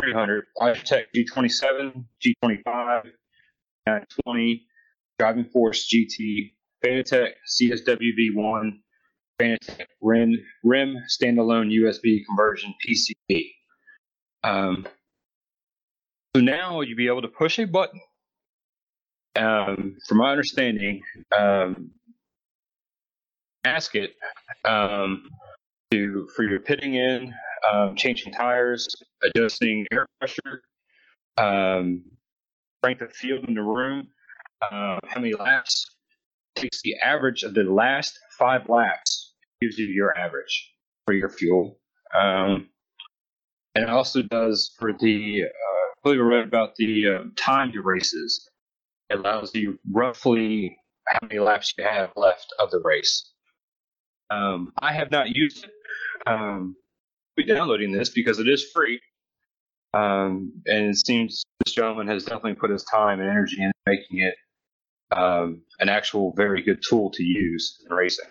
[0.00, 2.64] 300, Logitech G27, G25,
[3.86, 4.66] 920,
[5.18, 6.52] Driving Force GT,
[6.84, 8.72] Fanatec CSWV1,
[9.40, 13.50] Fanatec RIM, RIM standalone USB conversion PCB.
[14.44, 14.86] Um,
[16.34, 18.00] so now you'll be able to push a button.
[19.36, 21.00] Um, from my understanding,
[21.36, 21.90] um,
[23.64, 24.14] ask it
[24.64, 25.28] um,
[25.90, 27.32] to for your pitting in,
[27.70, 28.86] um, changing tires,
[29.22, 30.62] adjusting air pressure,
[31.38, 32.02] um,
[32.80, 34.08] strength of field in the room,
[34.62, 35.86] uh, how many laps.
[36.54, 40.70] Takes the average of the last five laps, gives you your average
[41.06, 41.78] for your fuel.
[42.14, 42.68] Um,
[43.74, 48.48] and it also does for the, uh, believe I read about the uh, timed races.
[49.10, 50.76] It allows you roughly
[51.08, 53.30] how many laps you have left of the race.
[54.30, 55.70] Um, I have not used it.
[56.26, 56.76] Um,
[57.36, 59.00] be downloading this because it is free.
[59.94, 64.20] Um, and it seems this gentleman has definitely put his time and energy into making
[64.20, 64.34] it
[65.14, 68.30] um, an actual very good tool to use in racing.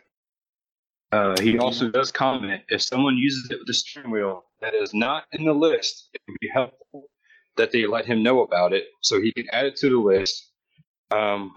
[1.11, 4.93] Uh, he also does comment if someone uses it with a steering wheel that is
[4.93, 7.09] not in the list, it would be helpful
[7.57, 10.51] that they let him know about it so he can add it to the list
[11.11, 11.51] um,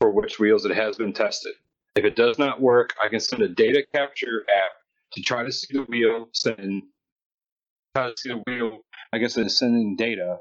[0.00, 1.52] for which wheels it has been tested.
[1.94, 4.72] If it does not work, I can send a data capture app
[5.12, 6.82] to try to see the wheel, send
[7.94, 8.80] try to see the wheel.
[9.12, 10.38] I guess it's sending data,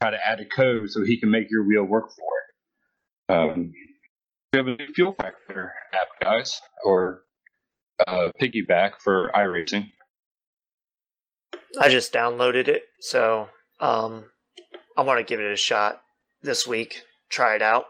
[0.00, 3.34] try to add a code so he can make your wheel work for it.
[3.34, 3.72] Um,
[4.52, 7.24] we have a new fuel factor app, guys, or
[8.06, 9.90] uh, piggyback for iRacing.
[11.78, 13.48] I just downloaded it, so
[13.80, 14.26] um,
[14.96, 16.02] I want to give it a shot
[16.42, 17.02] this week.
[17.28, 17.86] Try it out,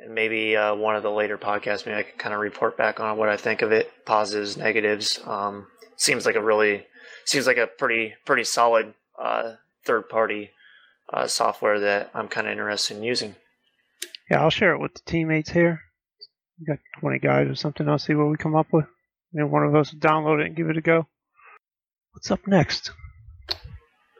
[0.00, 3.00] and maybe uh, one of the later podcasts, maybe I can kind of report back
[3.00, 5.20] on what I think of it, positives, negatives.
[5.26, 6.86] Um, seems like a really,
[7.26, 10.50] seems like a pretty pretty solid uh, third party
[11.12, 13.34] uh, software that I'm kind of interested in using.
[14.30, 15.82] Yeah, I'll share it with the teammates here.
[16.60, 17.88] We got 20 guys or something.
[17.88, 18.86] I'll see what we come up with.
[19.34, 21.06] And one of us will download it and give it a go.
[22.12, 22.90] What's up next?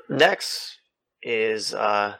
[0.08, 0.78] Next
[1.22, 2.16] is uh,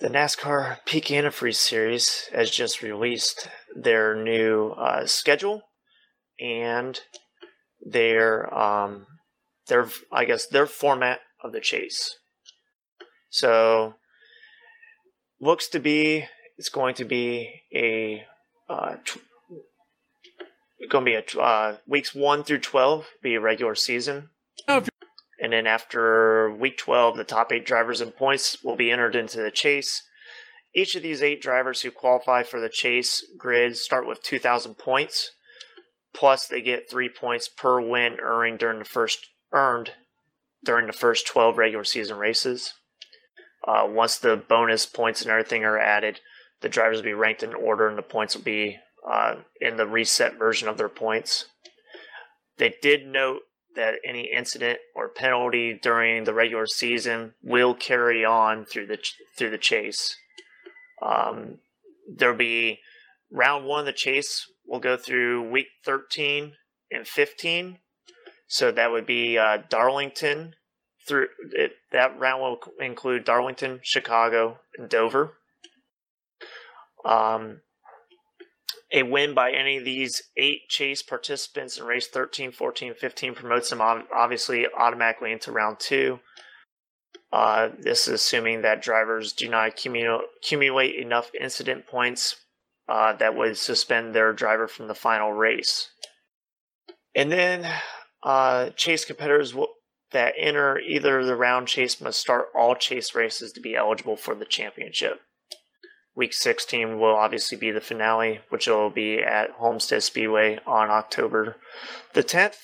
[0.00, 5.62] the NASCAR Peak Antifreeze Series has just released their new uh, schedule
[6.40, 7.00] and
[7.80, 9.06] their um,
[9.68, 12.16] their I guess their format of the chase.
[13.30, 13.94] So
[15.40, 18.24] looks to be it's going to be a
[18.68, 19.20] uh, tw-
[20.88, 24.30] going to be a uh, weeks one through twelve be a regular season,
[25.40, 29.38] and then after week 12, the top eight drivers and points will be entered into
[29.38, 30.02] the chase.
[30.74, 35.32] Each of these eight drivers who qualify for the chase grid start with 2,000 points.
[36.12, 39.92] Plus, they get three points per win earned during the first earned
[40.64, 42.74] during the first 12 regular season races.
[43.66, 46.20] Uh, once the bonus points and everything are added,
[46.60, 48.76] the drivers will be ranked in order, and the points will be
[49.08, 51.46] uh, in the reset version of their points.
[52.56, 53.42] They did note
[53.78, 58.98] that any incident or penalty during the regular season will carry on through the
[59.36, 60.16] through the chase.
[61.00, 61.60] Um,
[62.12, 62.80] there'll be
[63.30, 66.52] round one of the chase will go through week 13
[66.90, 67.78] and 15.
[68.48, 70.54] So that would be uh, Darlington
[71.06, 75.34] through it, that round will include Darlington, Chicago, and Dover.
[77.04, 77.60] Um,
[78.92, 83.70] a win by any of these eight chase participants in race 13, 14, 15 promotes
[83.70, 86.20] them obviously automatically into round two.
[87.30, 92.36] Uh, this is assuming that drivers do not accumulate enough incident points
[92.88, 95.90] uh, that would suspend their driver from the final race.
[97.14, 97.70] And then
[98.22, 99.68] uh, chase competitors will,
[100.12, 104.34] that enter either the round chase must start all chase races to be eligible for
[104.34, 105.20] the championship.
[106.18, 111.54] Week 16 will obviously be the finale, which will be at Homestead Speedway on October
[112.12, 112.56] the 10th.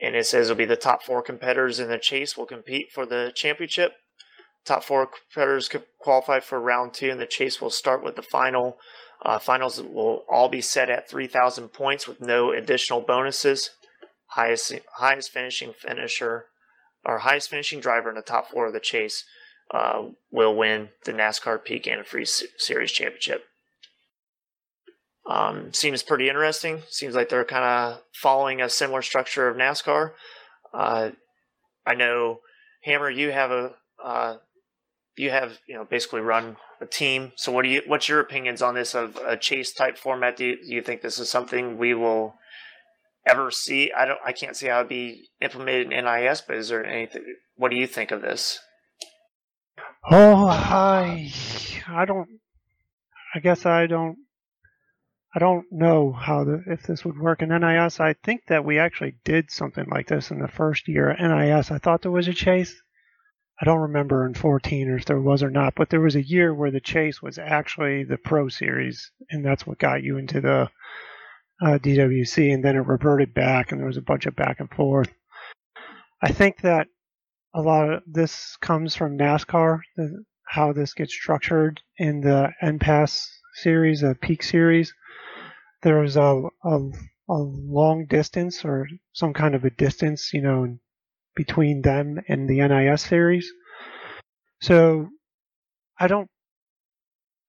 [0.00, 3.04] And it says it'll be the top four competitors in the chase will compete for
[3.06, 3.94] the championship.
[4.64, 8.22] Top four competitors could qualify for round two, and the chase will start with the
[8.22, 8.76] final.
[9.24, 13.70] Uh, finals will all be set at 3,000 points with no additional bonuses.
[14.26, 16.44] Highest highest finishing finisher
[17.04, 19.24] or highest finishing driver in the top four of the chase
[19.70, 23.44] uh, will win the NASCAR Peak Antifreeze Series Championship.
[25.26, 26.82] Um, seems pretty interesting.
[26.88, 30.12] Seems like they're kind of following a similar structure of NASCAR.
[30.74, 31.10] Uh,
[31.86, 32.40] I know,
[32.82, 34.36] Hammer, you have a uh,
[35.16, 37.32] you have you know basically run a team.
[37.36, 40.36] So what do you what's your opinions on this of a chase type format?
[40.36, 42.34] Do you, do you think this is something we will
[43.26, 43.92] ever see?
[43.92, 44.20] I don't.
[44.24, 46.40] I can't see how it'd be implemented in NIS.
[46.40, 47.36] But is there anything?
[47.56, 48.58] What do you think of this?
[50.10, 51.32] Oh, I,
[51.88, 52.28] I don't.
[53.34, 54.16] I guess I don't.
[55.34, 58.00] I don't know how the, if this would work in NIS.
[58.00, 61.70] I think that we actually did something like this in the first year at NIS.
[61.70, 62.74] I thought there was a chase.
[63.60, 66.22] I don't remember in 14 or if there was or not, but there was a
[66.22, 70.40] year where the chase was actually the Pro Series, and that's what got you into
[70.40, 70.68] the
[71.64, 74.68] uh, DWC, and then it reverted back, and there was a bunch of back and
[74.70, 75.08] forth.
[76.20, 76.88] I think that
[77.54, 83.26] a lot of this comes from NASCAR, the, how this gets structured in the NPAS
[83.54, 84.92] series, the Peak series.
[85.82, 86.78] There's a, a,
[87.28, 90.78] a long distance or some kind of a distance, you know,
[91.34, 93.50] between them and the NIS series.
[94.60, 95.08] So
[95.98, 96.28] I don't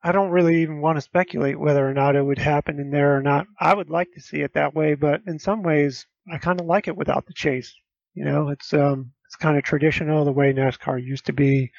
[0.06, 3.16] I don't really even want to speculate whether or not it would happen in there
[3.16, 3.48] or not.
[3.58, 6.66] I would like to see it that way, but in some ways I kind of
[6.66, 7.74] like it without the chase.
[8.14, 11.72] You know, it's um it's kind of traditional the way NASCAR used to be.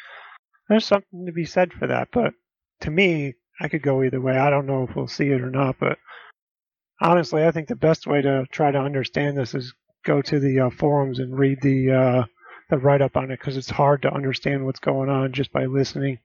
[0.68, 2.34] There's something to be said for that, but
[2.80, 4.36] to me, I could go either way.
[4.36, 5.98] I don't know if we'll see it or not, but
[7.00, 9.72] honestly, I think the best way to try to understand this is
[10.05, 12.24] go to the uh, forums and read the uh,
[12.70, 15.66] the write up on it because it's hard to understand what's going on just by
[15.66, 16.18] listening.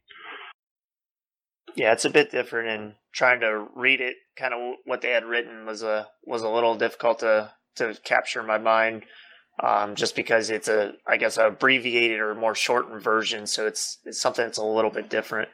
[1.75, 5.25] Yeah, it's a bit different, and trying to read it, kind of what they had
[5.25, 9.03] written was a was a little difficult to to capture my mind
[9.61, 13.47] um, just because it's a, I guess, a abbreviated or more shortened version.
[13.47, 15.49] So it's it's something that's a little bit different.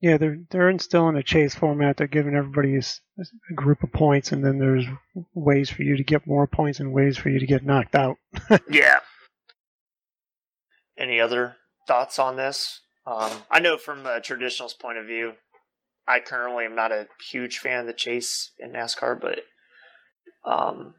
[0.00, 1.96] Yeah, they're they're instilling a chase format.
[1.96, 2.82] They're giving everybody a,
[3.18, 4.84] a, group of points, and then there's
[5.34, 8.18] ways for you to get more points and ways for you to get knocked out.
[8.70, 9.00] yeah.
[10.98, 11.56] Any other
[11.88, 12.80] thoughts on this?
[13.06, 15.32] Um, I know from a traditionalist point of view,
[16.06, 19.40] I currently am not a huge fan of the chase in NASCAR, but
[20.44, 20.94] um,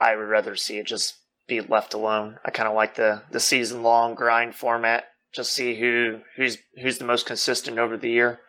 [0.00, 1.14] I would rather see it just
[1.46, 2.38] be left alone.
[2.44, 5.04] I kind of like the the season long grind format.
[5.34, 8.40] Just see who who's who's the most consistent over the year.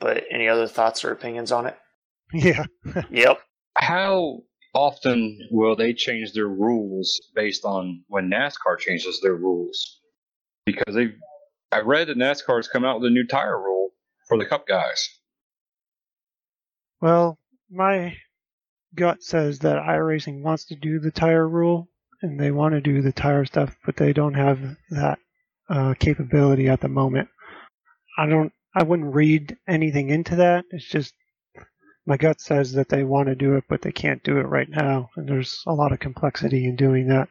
[0.00, 1.76] But any other thoughts or opinions on it?
[2.34, 2.64] Yeah.
[3.10, 3.40] yep.
[3.76, 4.38] How
[4.74, 10.00] often will they change their rules based on when NASCAR changes their rules?
[10.64, 11.12] Because they,
[11.70, 13.90] I read that NASCAR has come out with a new tire rule
[14.28, 15.10] for the Cup guys.
[17.02, 17.38] Well,
[17.70, 18.16] my
[18.94, 21.88] gut says that iRacing wants to do the tire rule,
[22.22, 24.60] and they want to do the tire stuff, but they don't have
[24.90, 25.18] that
[25.68, 27.28] uh, capability at the moment.
[28.18, 28.52] I don't.
[28.74, 30.64] I wouldn't read anything into that.
[30.70, 31.12] It's just
[32.06, 34.68] my gut says that they want to do it, but they can't do it right
[34.68, 37.28] now, and there's a lot of complexity in doing that.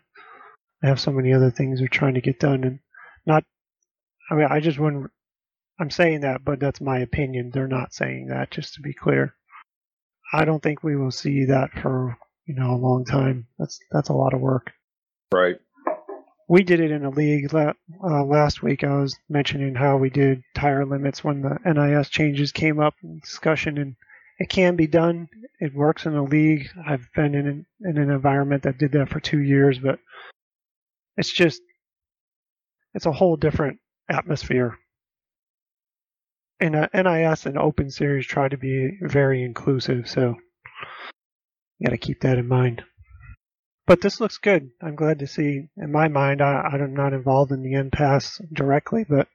[0.81, 2.79] they have so many other things they're trying to get done, and
[3.25, 3.43] not.
[4.29, 5.11] I mean, I just wouldn't.
[5.79, 7.51] I'm saying that, but that's my opinion.
[7.53, 9.35] They're not saying that, just to be clear.
[10.33, 13.47] I don't think we will see that for you know a long time.
[13.59, 14.71] That's that's a lot of work.
[15.34, 15.57] Right.
[16.49, 17.73] We did it in a league la-
[18.03, 18.84] uh, last week.
[18.84, 23.19] I was mentioning how we did tire limits when the NIS changes came up in
[23.19, 23.95] discussion, and
[24.38, 25.29] it can be done.
[25.61, 26.67] It works in a league.
[26.86, 29.99] I've been in an, in an environment that did that for two years, but
[31.15, 31.61] it's just
[32.93, 33.79] it's a whole different
[34.09, 34.77] atmosphere.
[36.59, 40.36] And uh, NIS and Open Series try to be very inclusive, so
[41.79, 42.84] you got to keep that in mind.
[43.91, 44.69] But this looks good.
[44.81, 45.67] I'm glad to see.
[45.75, 49.27] In my mind, I, I'm not involved in the pass directly, but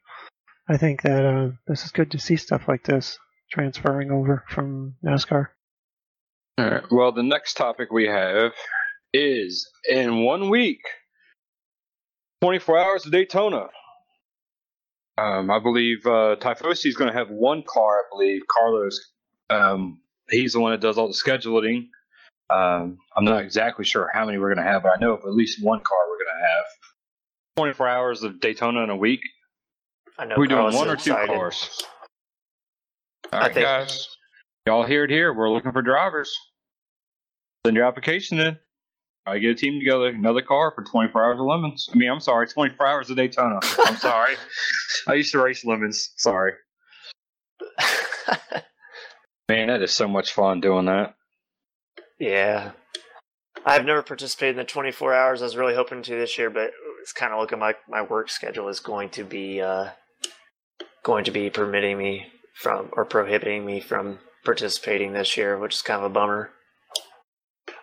[0.66, 3.18] I think that uh, this is good to see stuff like this
[3.52, 5.48] transferring over from NASCAR.
[6.56, 6.82] All right.
[6.90, 8.52] Well, the next topic we have
[9.12, 10.80] is in one week,
[12.40, 13.66] 24 hours of Daytona.
[15.18, 17.98] Um, I believe uh, Tifosi is going to have one car.
[17.98, 19.12] I believe Carlos.
[19.50, 20.00] Um,
[20.30, 21.88] he's the one that does all the scheduling.
[22.50, 25.20] Um, I'm not exactly sure how many we're going to have, but I know of
[25.24, 26.64] at least one car we're going to have.
[27.56, 29.20] 24 hours of Daytona in a week.
[30.18, 31.28] I know We're doing one is or two excited.
[31.28, 31.82] cars.
[33.32, 34.08] All I right, think- guys.
[34.66, 35.32] Y'all hear it here.
[35.32, 36.34] We're looking for drivers.
[37.64, 38.58] Send your application in.
[39.24, 40.06] I get a team together.
[40.08, 41.88] Another car for 24 hours of lemons.
[41.92, 43.60] I mean, I'm sorry, 24 hours of Daytona.
[43.84, 44.34] I'm sorry.
[45.08, 46.10] I used to race lemons.
[46.16, 46.52] Sorry.
[49.48, 51.14] Man, that is so much fun doing that.
[52.18, 52.72] Yeah.
[53.64, 55.42] I've never participated in the 24 hours.
[55.42, 56.70] I was really hoping to this year, but
[57.02, 59.90] it's kind of looking like my work schedule is going to be uh,
[61.02, 65.82] going to be permitting me from or prohibiting me from participating this year, which is
[65.82, 66.50] kind of a bummer.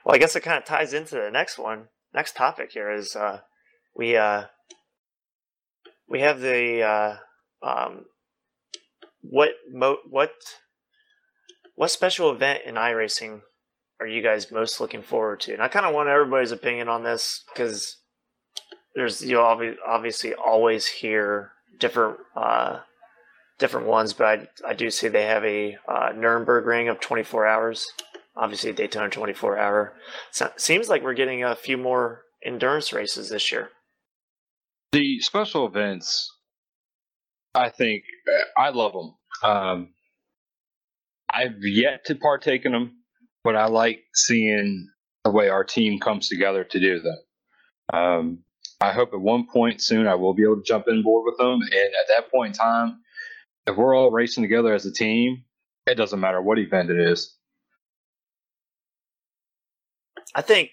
[0.06, 1.88] Well, I guess it kind of ties into the next one.
[2.14, 3.40] Next topic here is uh,
[3.96, 4.46] we uh,
[6.08, 7.18] we have the uh,
[7.66, 8.06] um,
[9.22, 10.32] what mo- what
[11.76, 13.42] what special event in iRacing
[14.00, 15.54] are you guys most looking forward to?
[15.54, 17.98] And I kind of want everybody's opinion on this because
[18.96, 22.80] there's you obvi- obviously always hear different uh,
[23.60, 27.88] different ones, but I, I do see they have a uh, Nürburgring of 24 hours.
[28.36, 29.94] Obviously, Daytona 24 hour.
[30.32, 33.70] So, seems like we're getting a few more endurance races this year.
[34.91, 36.32] The special events,
[37.54, 38.04] I think,
[38.58, 39.16] I love them.
[39.44, 39.89] Um,
[41.32, 43.03] I've yet to partake in them,
[43.44, 44.89] but I like seeing
[45.24, 47.18] the way our team comes together to do them.
[47.94, 48.39] Um,
[48.82, 51.38] I hope at one point soon I will be able to jump in board with
[51.38, 53.00] them, and at that point in time,
[53.66, 55.44] if we're all racing together as a team,
[55.86, 57.38] it doesn't matter what event it is.
[60.36, 60.72] I think,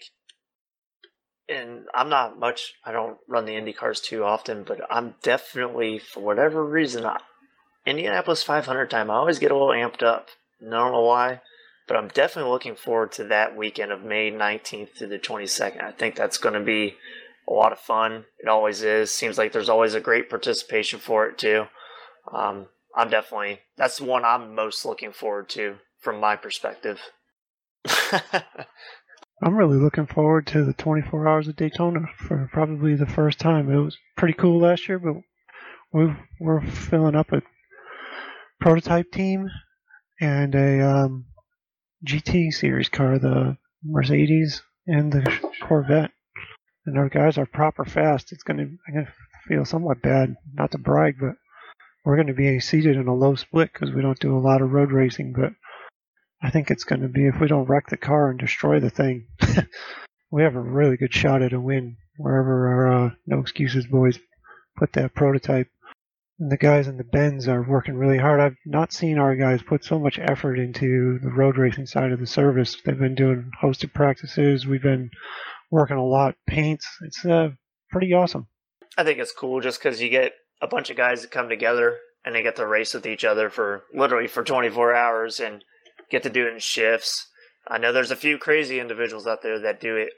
[1.49, 5.99] and I'm not much, I don't run the Indy cars too often, but I'm definitely,
[5.99, 7.19] for whatever reason, I,
[7.87, 10.29] Indianapolis 500 time, I always get a little amped up.
[10.61, 11.41] I don't know why,
[11.91, 15.83] but I'm definitely looking forward to that weekend of May 19th to the 22nd.
[15.83, 16.95] I think that's going to be
[17.49, 18.27] a lot of fun.
[18.39, 19.13] It always is.
[19.13, 21.65] Seems like there's always a great participation for it, too.
[22.33, 27.01] Um, I'm definitely, that's the one I'm most looking forward to from my perspective.
[29.43, 33.69] I'm really looking forward to the 24 hours of Daytona for probably the first time.
[33.69, 35.15] It was pretty cool last year, but
[35.93, 37.43] we we're filling up a
[38.61, 39.49] prototype team
[40.21, 41.25] and a um,
[42.07, 46.13] GT series car, the Mercedes and the Corvette,
[46.87, 48.33] and our guys are proper fast.
[48.33, 49.13] It's gonna I'm gonna
[49.49, 51.35] feel somewhat bad, not to brag, but
[52.05, 54.73] we're gonna be seated in a low split because we don't do a lot of
[54.73, 55.53] road racing, but.
[56.43, 58.89] I think it's going to be if we don't wreck the car and destroy the
[58.89, 59.27] thing,
[60.31, 64.19] we have a really good shot at a win wherever our uh, no excuses boys
[64.77, 65.69] put that prototype.
[66.41, 68.41] And the guys in the Benz are working really hard.
[68.41, 72.19] I've not seen our guys put so much effort into the road racing side of
[72.19, 72.79] the service.
[72.83, 74.67] They've been doing hosted practices.
[74.67, 75.11] We've been
[75.71, 76.89] working a lot, paints.
[77.03, 77.51] It's uh,
[77.91, 78.49] pretty awesome.
[78.97, 80.33] I think it's cool just because you get
[80.63, 83.51] a bunch of guys that come together and they get to race with each other
[83.51, 85.63] for literally for 24 hours and
[86.11, 87.29] get to do it in shifts.
[87.69, 90.15] I know there's a few crazy individuals out there that do it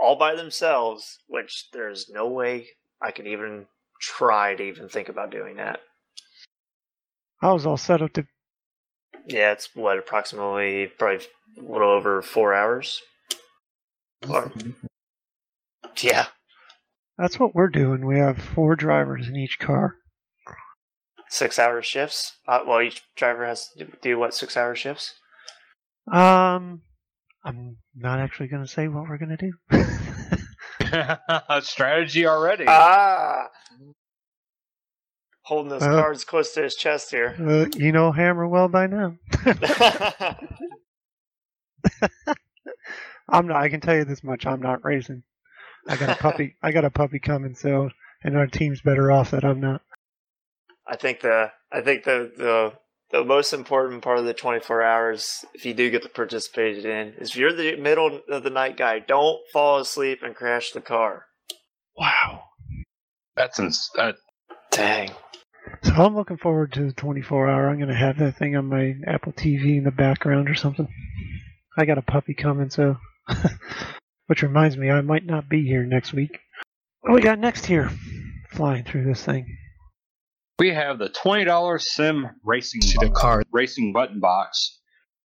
[0.00, 2.68] all by themselves, which there's no way
[3.02, 3.66] I could even
[4.00, 5.80] try to even think about doing that.
[7.42, 8.26] I was all set up to.
[9.26, 11.26] Yeah, it's what approximately probably
[11.58, 13.00] a little over four hours.
[14.28, 14.52] Or-
[16.00, 16.26] yeah,
[17.18, 18.06] That's what we're doing.
[18.06, 19.96] We have four drivers in each car.
[21.28, 22.36] six hour shifts.
[22.46, 25.14] Uh, well, each driver has to do what six hour shifts.
[26.10, 26.82] Um,
[27.44, 29.52] I'm not actually going to say what we're going to do.
[31.62, 32.64] Strategy already.
[32.66, 33.48] Ah,
[35.42, 36.00] holding those Uh.
[36.00, 37.36] cards close to his chest here.
[37.40, 39.16] Uh, you know Hammer well by now.
[43.28, 43.56] I'm not.
[43.56, 44.46] I can tell you this much.
[44.46, 45.22] I'm not racing.
[45.88, 46.54] I got a puppy.
[46.62, 47.54] I got a puppy coming.
[47.54, 47.90] So,
[48.22, 49.82] and our team's better off that I'm not.
[50.86, 52.72] I think the I think the the
[53.10, 57.14] the most important part of the 24 hours, if you do get to participate in,
[57.18, 60.80] is if you're the middle of the night guy, don't fall asleep and crash the
[60.80, 61.26] car.
[61.96, 62.42] Wow.
[63.36, 64.16] That's ins- that,
[64.70, 65.10] Dang.
[65.82, 67.68] So I'm looking forward to the 24 hour.
[67.68, 70.88] I'm gonna have that thing on my Apple TV in the background or something.
[71.76, 72.96] I got a puppy coming, so.
[74.26, 76.40] Which reminds me, I might not be here next week.
[77.00, 77.90] What we got next here?
[78.50, 79.46] Flying through this thing.
[80.58, 83.44] We have the twenty dollar sim racing See the card.
[83.52, 84.78] racing button box.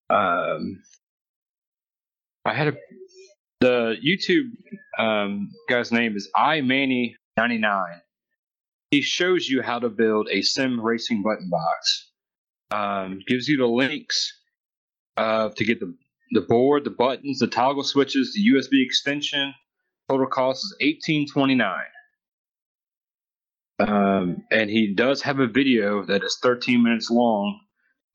[0.09, 0.81] Um,
[2.45, 2.73] I had a
[3.61, 4.49] the YouTube
[5.01, 8.01] um, guy's name is iManny ninety nine.
[8.89, 12.09] He shows you how to build a sim racing button box.
[12.71, 14.33] Um, gives you the links
[15.17, 15.95] uh, to get the
[16.33, 19.53] the board, the buttons, the toggle switches, the USB extension.
[20.09, 21.85] Total cost is eighteen twenty nine.
[23.87, 27.59] Um, and he does have a video that is 13 minutes long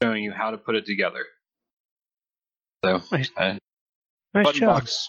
[0.03, 1.25] showing you how to put it together.
[2.85, 3.31] So, Nice.
[3.37, 3.57] uh,
[4.35, 4.81] Nice button job.
[4.81, 5.09] box.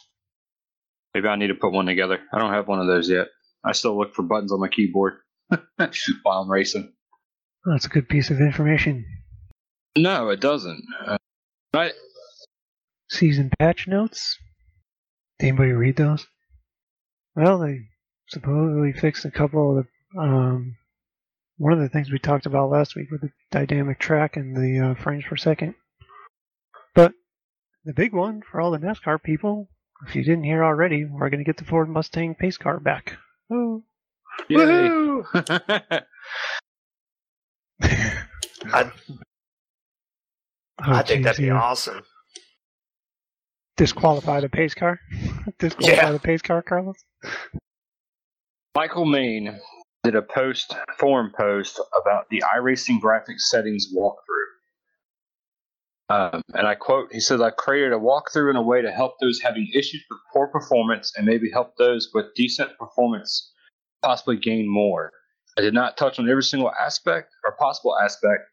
[1.14, 2.20] Maybe I need to put one together.
[2.34, 3.28] I don't have one of those yet.
[3.64, 6.94] I still look for buttons on my keyboard while I'm racing.
[7.66, 9.06] Oh, that's a good piece of information.
[9.98, 10.84] No, it doesn't.
[11.06, 11.18] Uh,
[11.74, 11.92] I,
[13.10, 14.38] Season patch notes.
[15.40, 16.26] Did anybody read those?
[17.36, 17.80] Well, they
[18.30, 19.90] supposedly fixed a couple of the.
[20.18, 20.76] Um,
[21.58, 24.80] one of the things we talked about last week with the dynamic track and the
[24.92, 25.74] uh, frames per second.
[26.94, 27.14] But
[27.84, 29.70] the big one for all the NASCAR people,
[30.08, 33.18] if you didn't hear already, we're going to get the Ford Mustang pace car back.
[33.52, 33.84] Oh.
[34.50, 34.58] yay.
[34.58, 36.04] Woohoo!
[37.82, 38.92] I,
[40.80, 41.60] Oh, I think geez, that'd be yeah.
[41.60, 42.04] awesome.
[43.78, 45.00] Disqualify the pace car.
[45.58, 46.12] Disqualify Yeah.
[46.12, 47.04] the pace car, Carlos.
[48.76, 49.60] Michael Main
[50.08, 54.16] did a post, forum post about the iRacing graphics settings walkthrough.
[56.10, 59.16] Um, and I quote, he says, I created a walkthrough in a way to help
[59.20, 63.52] those having issues with poor performance and maybe help those with decent performance
[64.02, 65.12] possibly gain more.
[65.58, 68.44] I did not touch on every single aspect or possible aspect,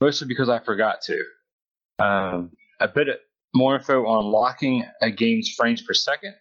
[0.00, 1.24] mostly because I forgot to.
[1.98, 3.08] Um, a bit
[3.52, 6.36] more info on locking a game's frames per second.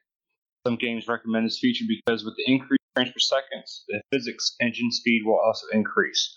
[0.67, 4.91] Some games recommend this feature because with the increased frames per second, the physics engine
[4.91, 6.35] speed will also increase.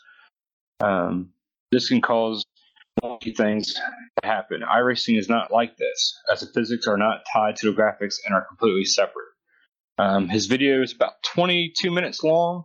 [0.81, 1.31] Um,
[1.73, 2.45] this can cause
[3.03, 3.83] wonky things to
[4.25, 4.63] happen.
[4.63, 8.35] iRacing is not like this, as the physics are not tied to the graphics and
[8.35, 9.29] are completely separate.
[9.99, 12.65] Um, his video is about 22 minutes long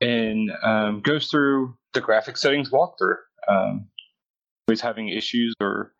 [0.00, 3.16] and um, goes through the graphic settings walkthrough.
[3.48, 3.88] Um,
[4.66, 5.92] he's having issues or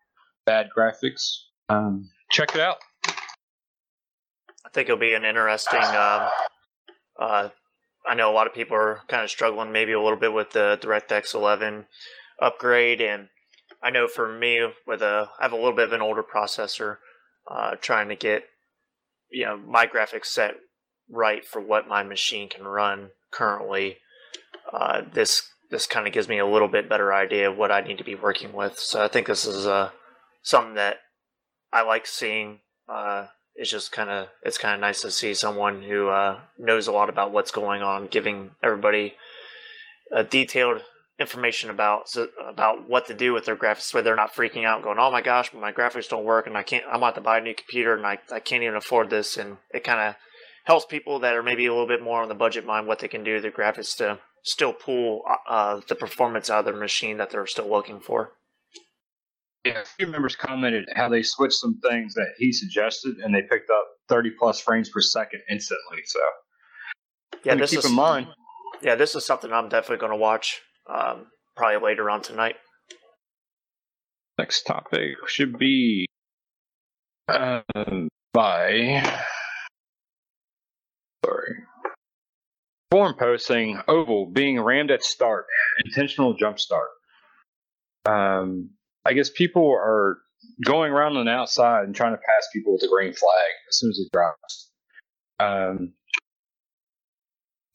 [0.45, 1.35] bad graphics,
[1.69, 2.77] um, check it out.
[4.65, 5.81] I think it'll be an interesting.
[7.19, 7.49] Uh,
[8.07, 10.51] I know a lot of people are kind of struggling maybe a little bit with
[10.51, 11.85] the DirectX 11
[12.41, 13.27] upgrade, and
[13.83, 16.97] I know for me, with a I have a little bit of an older processor,
[17.49, 18.43] uh, trying to get
[19.29, 20.55] you know my graphics set
[21.09, 23.97] right for what my machine can run currently.
[24.71, 27.81] Uh, this this kind of gives me a little bit better idea of what I
[27.81, 28.79] need to be working with.
[28.79, 29.91] So I think this is uh,
[30.41, 30.97] something that
[31.71, 32.59] I like seeing.
[32.87, 33.27] Uh,
[33.59, 36.93] it's just kind of it's kind of nice to see someone who uh, knows a
[36.93, 39.15] lot about what's going on, giving everybody
[40.15, 40.81] uh, detailed
[41.19, 44.81] information about so, about what to do with their graphics, so they're not freaking out,
[44.81, 46.85] going, "Oh my gosh, my graphics don't work, and I can't.
[46.89, 49.57] I'm about to buy a new computer, and I I can't even afford this." And
[49.71, 50.15] it kind of
[50.63, 53.09] helps people that are maybe a little bit more on the budget mind what they
[53.09, 57.17] can do with their graphics to still pull uh, the performance out of their machine
[57.17, 58.31] that they're still looking for.
[59.65, 63.41] Yeah, a few members commented how they switched some things that he suggested, and they
[63.41, 65.99] picked up 30 plus frames per second instantly.
[66.05, 66.19] So,
[67.43, 68.27] Yeah, this keep is in mind.
[68.81, 70.61] Yeah, this is something I'm definitely going to watch.
[70.87, 72.55] Um, probably later on tonight.
[74.37, 76.05] Next topic should be
[77.27, 79.03] um, by
[81.25, 81.55] sorry
[82.89, 85.45] forum posting oval being rammed at start
[85.85, 86.87] intentional jump start.
[88.05, 88.71] Um,
[89.09, 90.19] I guess people are
[90.63, 93.79] going around on the outside and trying to pass people with a green flag as
[93.79, 94.69] soon as it drops.
[95.39, 95.93] Um,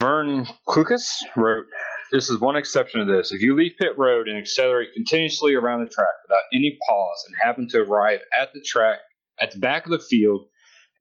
[0.01, 1.65] Vern Klukas wrote,
[2.13, 3.33] This is one exception to this.
[3.33, 7.35] If you leave pit road and accelerate continuously around the track without any pause and
[7.43, 8.99] happen to arrive at the track
[9.41, 10.47] at the back of the field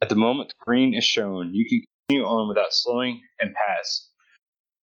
[0.02, 4.10] at the moment the green is shown, you can continue on without slowing and pass.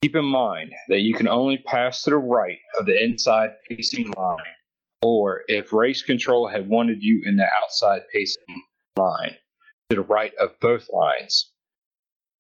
[0.03, 4.11] Keep in mind that you can only pass to the right of the inside pacing
[4.17, 4.39] line,
[5.03, 8.63] or if race control had wanted you in the outside pacing
[8.97, 9.37] line,
[9.91, 11.51] to the right of both lines.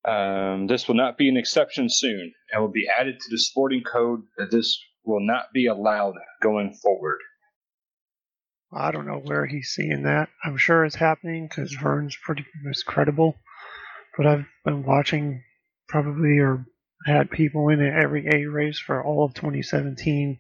[0.05, 3.83] Um, this will not be an exception soon and will be added to the sporting
[3.83, 7.19] code that this will not be allowed going forward.
[8.73, 10.29] I don't know where he's seeing that.
[10.45, 12.47] I'm sure it's happening because Vern's pretty
[12.87, 13.37] credible.
[14.17, 15.43] But I've been watching
[15.89, 16.67] probably or
[17.07, 20.39] had people in every A race for all of 2017.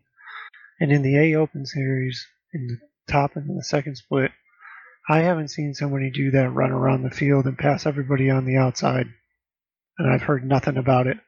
[0.81, 4.33] And in the A Open Series, in the top and the second split,
[5.09, 8.57] I haven't seen somebody do that run around the field and pass everybody on the
[8.57, 9.07] outside.
[9.99, 11.18] And I've heard nothing about it.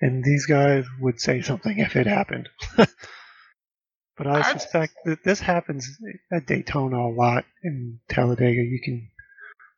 [0.00, 2.48] And these guys would say something if it happened.
[2.76, 5.96] but I suspect that this happens
[6.32, 7.44] at Daytona a lot.
[7.62, 9.10] In Talladega, you can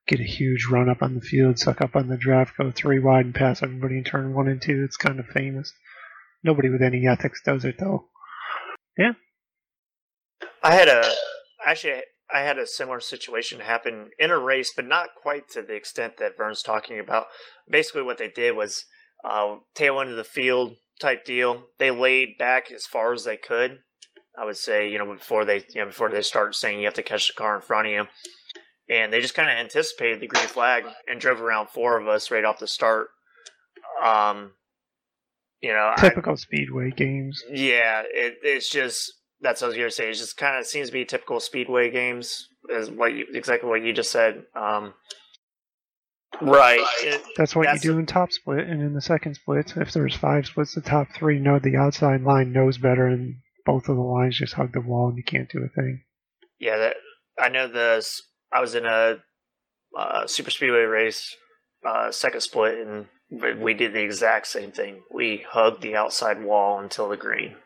[0.06, 2.98] get a huge run up on the field, suck up on the draft, go three
[2.98, 4.82] wide, and pass everybody in turn one and two.
[4.84, 5.72] It's kind of famous.
[6.42, 8.08] Nobody with any ethics does it though.
[10.62, 11.10] I had a
[11.64, 15.74] actually I had a similar situation happen in a race, but not quite to the
[15.74, 17.26] extent that Vern's talking about.
[17.68, 18.84] Basically, what they did was
[19.24, 21.64] uh, tail end of the field type deal.
[21.78, 23.78] They laid back as far as they could.
[24.38, 26.94] I would say, you know, before they you know before they start saying you have
[26.94, 28.06] to catch the car in front of you,
[28.88, 32.30] and they just kind of anticipated the green flag and drove around four of us
[32.30, 33.08] right off the start.
[34.04, 34.52] Um,
[35.62, 37.42] you know, I, Typical speedway games.
[37.50, 40.10] yeah, it, it's just that's what I was gonna say.
[40.10, 43.82] It just kind of seems to be typical speedway games, is what you, exactly what
[43.82, 44.44] you just said.
[44.54, 44.94] Um,
[46.40, 46.84] right.
[47.02, 49.74] It- That's what That's you do a- in top split, and in the second split,
[49.76, 53.36] if there's five splits, the top three know the outside line knows better, and
[53.66, 56.02] both of the lines just hug the wall, and you can't do a thing.
[56.58, 56.96] yeah, that
[57.38, 57.68] I know.
[57.68, 58.04] The
[58.52, 59.16] I was in a
[59.96, 61.34] uh, super speedway race,
[61.86, 65.02] uh, second split, and we- we did the exact same thing.
[65.10, 67.56] We hugged the outside wall until the green.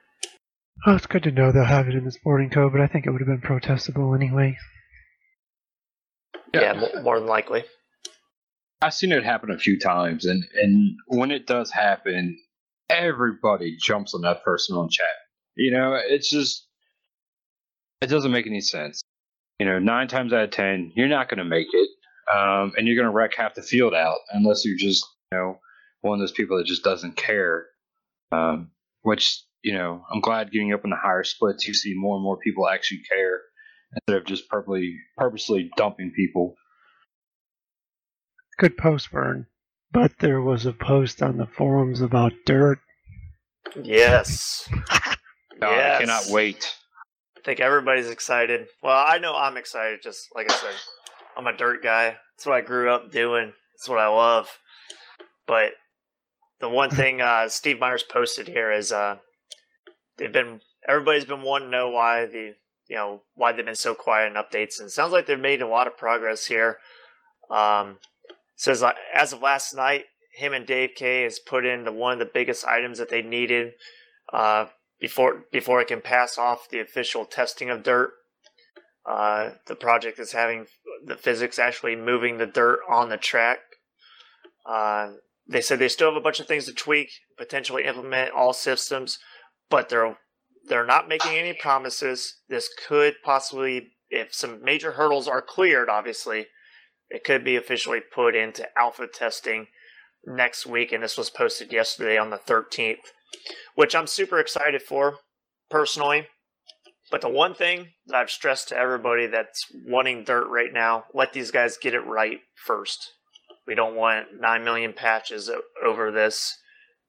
[0.87, 3.07] Oh, it's good to know they'll have it in the sporting code, but I think
[3.07, 4.59] it would have been protestable anyway.
[6.53, 7.65] Yeah, mo- more than likely.
[8.83, 12.39] I've seen it happen a few times, and and when it does happen,
[12.91, 15.07] everybody jumps on that person on chat.
[15.57, 16.67] You know, it's just
[18.03, 19.01] it doesn't make any sense.
[19.59, 21.89] You know, nine times out of ten, you're not going to make it,
[22.37, 25.05] um, and you're going to wreck half the field out unless you're just
[25.35, 25.59] you know
[26.01, 27.67] one of those people that just doesn't care.
[28.33, 28.71] Um,
[29.03, 32.23] which you know, I'm glad getting up in the higher splits, you see more and
[32.23, 33.41] more people actually care
[33.95, 36.55] instead of just purposely purposely dumping people.
[38.59, 39.47] Good post Vern,
[39.93, 42.79] but there was a post on the forums about dirt.
[43.83, 44.69] Yes.
[45.61, 45.97] Yes.
[45.97, 46.75] I cannot wait.
[47.39, 48.67] I think everybody's excited.
[48.83, 50.01] Well, I know I'm excited.
[50.03, 50.75] Just like I said,
[51.39, 52.17] I'm a dirt guy.
[52.37, 53.53] That's what I grew up doing.
[53.73, 54.51] That's what I love.
[55.47, 55.73] But
[56.61, 59.17] the one thing uh, Steve Myers posted here is uh,
[60.17, 62.55] they've been everybody's been wanting to know why the
[62.89, 65.63] you know why they've been so quiet in updates, and it sounds like they've made
[65.63, 66.79] a lot of progress here.
[67.51, 67.99] Um,
[68.57, 72.15] says uh, as of last night, him and Dave K has put in the one
[72.15, 73.73] of the biggest items that they needed
[74.33, 74.67] uh,
[75.01, 78.11] before before it can pass off the official testing of dirt.
[79.07, 80.67] Uh, the project is having
[81.05, 83.59] the physics actually moving the dirt on the track.
[84.67, 85.13] Uh,
[85.47, 89.19] they said they still have a bunch of things to tweak, potentially implement all systems,
[89.71, 90.17] but they're
[90.67, 92.41] they're not making any promises.
[92.49, 96.47] This could possibly, if some major hurdles are cleared, obviously,
[97.11, 99.67] it could be officially put into alpha testing
[100.27, 100.91] next week.
[100.91, 102.97] And this was posted yesterday on the 13th
[103.75, 105.19] which I'm super excited for
[105.71, 106.29] personally.
[107.11, 111.33] But the one thing that I've stressed to everybody that's wanting dirt right now, let
[111.33, 113.13] these guys get it right first.
[113.67, 115.51] We don't want 9 million patches
[115.85, 116.59] over this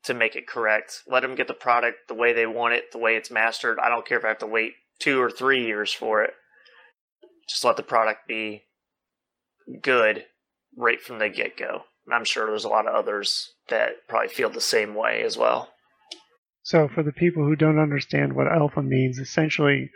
[0.06, 1.02] to make it correct.
[1.08, 3.78] Let them get the product the way they want it, the way it's mastered.
[3.80, 6.34] I don't care if I have to wait two or three years for it.
[7.50, 8.64] Just let the product be
[9.82, 10.26] good
[10.78, 11.82] right from the get go.
[12.06, 15.38] And I'm sure there's a lot of others that probably feel the same way as
[15.38, 15.70] well.
[16.62, 19.92] So, for the people who don't understand what alpha means, essentially,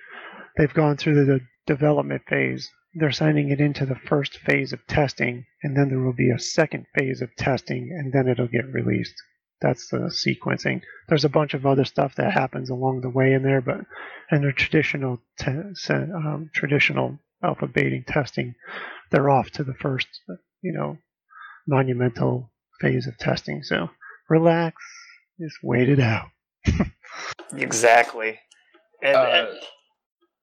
[0.58, 2.70] they've gone through the development phase.
[2.94, 6.40] They're sending it into the first phase of testing, and then there will be a
[6.40, 9.14] second phase of testing, and then it'll get released.
[9.62, 10.82] That's the sequencing.
[11.08, 13.82] There's a bunch of other stuff that happens along the way in there, but
[14.32, 15.52] in the traditional te-
[15.92, 18.56] um, traditional alpha baiting testing,
[19.12, 20.08] they're off to the first,
[20.62, 20.98] you know,
[21.68, 23.62] monumental phase of testing.
[23.64, 23.90] So
[24.30, 24.82] relax,
[25.40, 26.28] just wait it out.
[27.56, 28.40] Exactly.
[29.02, 29.60] And, Uh, and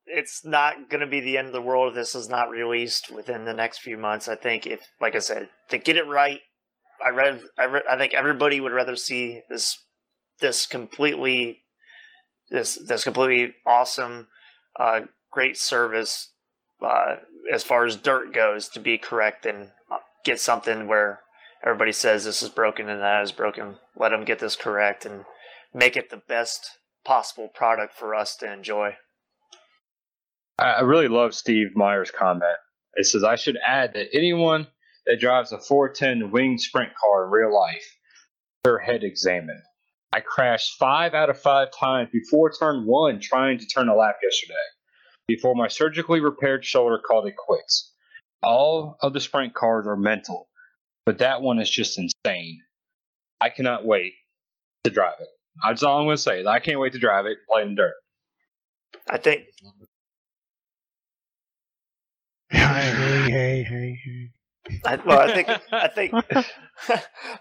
[0.06, 3.10] it's not going to be the end of the world if this is not released
[3.10, 4.28] within the next few months.
[4.28, 6.40] I think if, like I said, to get it right,
[7.04, 9.78] I read, I read, I think everybody would rather see this
[10.40, 11.62] this completely
[12.50, 14.28] this this completely awesome,
[14.78, 15.00] uh,
[15.30, 16.30] great service
[16.82, 17.16] uh,
[17.52, 19.70] as far as dirt goes to be correct and
[20.24, 21.20] get something where
[21.64, 23.76] everybody says this is broken and that is broken.
[23.96, 25.24] Let them get this correct and
[25.74, 28.96] make it the best possible product for us to enjoy.
[30.58, 32.56] I really love Steve Myers' comment.
[32.94, 34.66] It says, I should add that anyone
[35.06, 37.84] that drives a 410 wing sprint car in real life,
[38.64, 39.62] their head examined.
[40.12, 44.16] I crashed five out of five times before turn one trying to turn a lap
[44.22, 44.54] yesterday,
[45.28, 47.92] before my surgically repaired shoulder called it quits.
[48.42, 50.48] All of the sprint cars are mental,
[51.04, 52.60] but that one is just insane.
[53.40, 54.14] I cannot wait
[54.84, 55.28] to drive it.
[55.66, 56.46] That's all I'm going to say.
[56.46, 57.94] I can't wait to drive it and play in dirt.
[59.10, 59.44] I think.
[62.74, 64.30] Hey, hey, hey, hey.
[64.84, 66.12] I, well, I think I think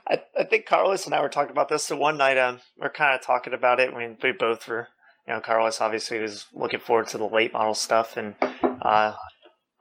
[0.07, 1.83] I, I think Carlos and I were talking about this.
[1.83, 3.93] So one night, um, we are kind of talking about it.
[3.93, 4.89] I mean, we both were,
[5.27, 9.13] you know, Carlos obviously was looking forward to the late model stuff, and uh,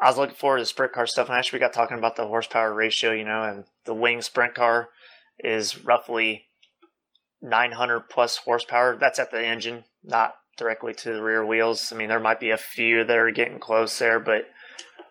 [0.01, 1.29] I was looking forward to sprint car stuff.
[1.29, 4.55] And actually, we got talking about the horsepower ratio, you know, and the wing sprint
[4.55, 4.89] car
[5.39, 6.47] is roughly
[7.43, 8.97] 900 plus horsepower.
[8.97, 11.93] That's at the engine, not directly to the rear wheels.
[11.93, 14.47] I mean, there might be a few that are getting close there, but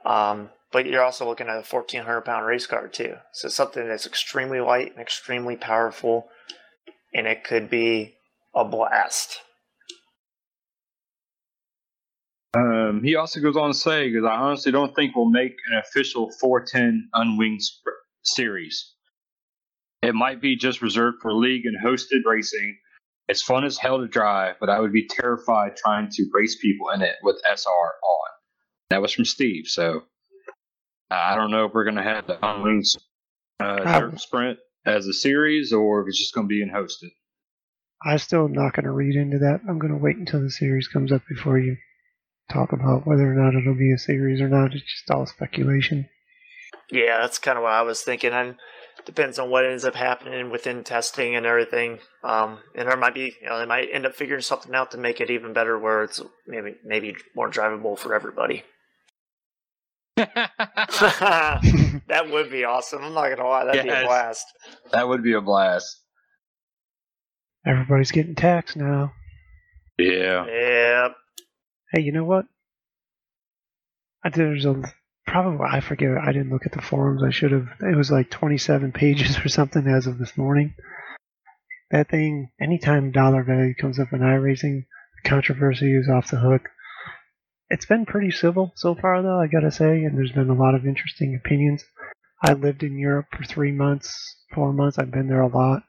[0.06, 3.16] um, but you're also looking at a 1400 pound race car too.
[3.32, 6.28] So something that's extremely light and extremely powerful,
[7.14, 8.16] and it could be
[8.56, 9.40] a blast.
[12.56, 15.80] Um, he also goes on to say, because I honestly don't think we'll make an
[15.80, 18.94] official 410 unwinged sp- series.
[20.04, 22.78] It might be just reserved for league and hosted racing.
[23.28, 26.90] It's fun as hell to drive, but I would be terrified trying to race people
[26.90, 28.33] in it with SR on.
[28.94, 30.04] That was from Steve, so
[31.10, 32.96] I don't know if we're going to have the unwinged
[33.60, 37.10] uh, dirt sprint as a series or if it's just going to be in hosted.
[38.06, 39.62] I'm still not going to read into that.
[39.68, 41.76] I'm going to wait until the series comes up before you
[42.52, 44.76] talk about whether or not it'll be a series or not.
[44.76, 46.08] It's just all speculation.
[46.92, 48.32] Yeah, that's kind of what I was thinking.
[48.32, 48.58] And
[49.06, 51.98] depends on what ends up happening within testing and everything.
[52.24, 55.00] Um, and there might be, you know, they might end up figuring something out to
[55.00, 58.64] make it even better, where it's maybe maybe more drivable for everybody.
[62.08, 63.04] that would be awesome.
[63.04, 64.46] I'm not gonna lie, that'd yes, be a blast.
[64.92, 66.00] That would be a blast.
[67.66, 69.14] Everybody's getting taxed now.
[69.98, 70.46] Yeah.
[70.46, 71.16] Yep.
[71.92, 72.46] Hey, you know what?
[74.24, 74.82] I, There's a
[75.26, 76.10] probably I forget.
[76.18, 77.24] I didn't look at the forums.
[77.24, 77.68] I should have.
[77.82, 80.76] It was like 27 pages or something as of this morning.
[81.92, 82.50] That thing.
[82.62, 84.86] Anytime dollar value comes up in iRacing,
[85.24, 86.70] the controversy is off the hook.
[87.74, 90.76] It's been pretty civil so far, though, I gotta say, and there's been a lot
[90.76, 91.84] of interesting opinions.
[92.40, 94.14] I lived in Europe for three months,
[94.54, 95.00] four months.
[95.00, 95.82] I've been there a lot.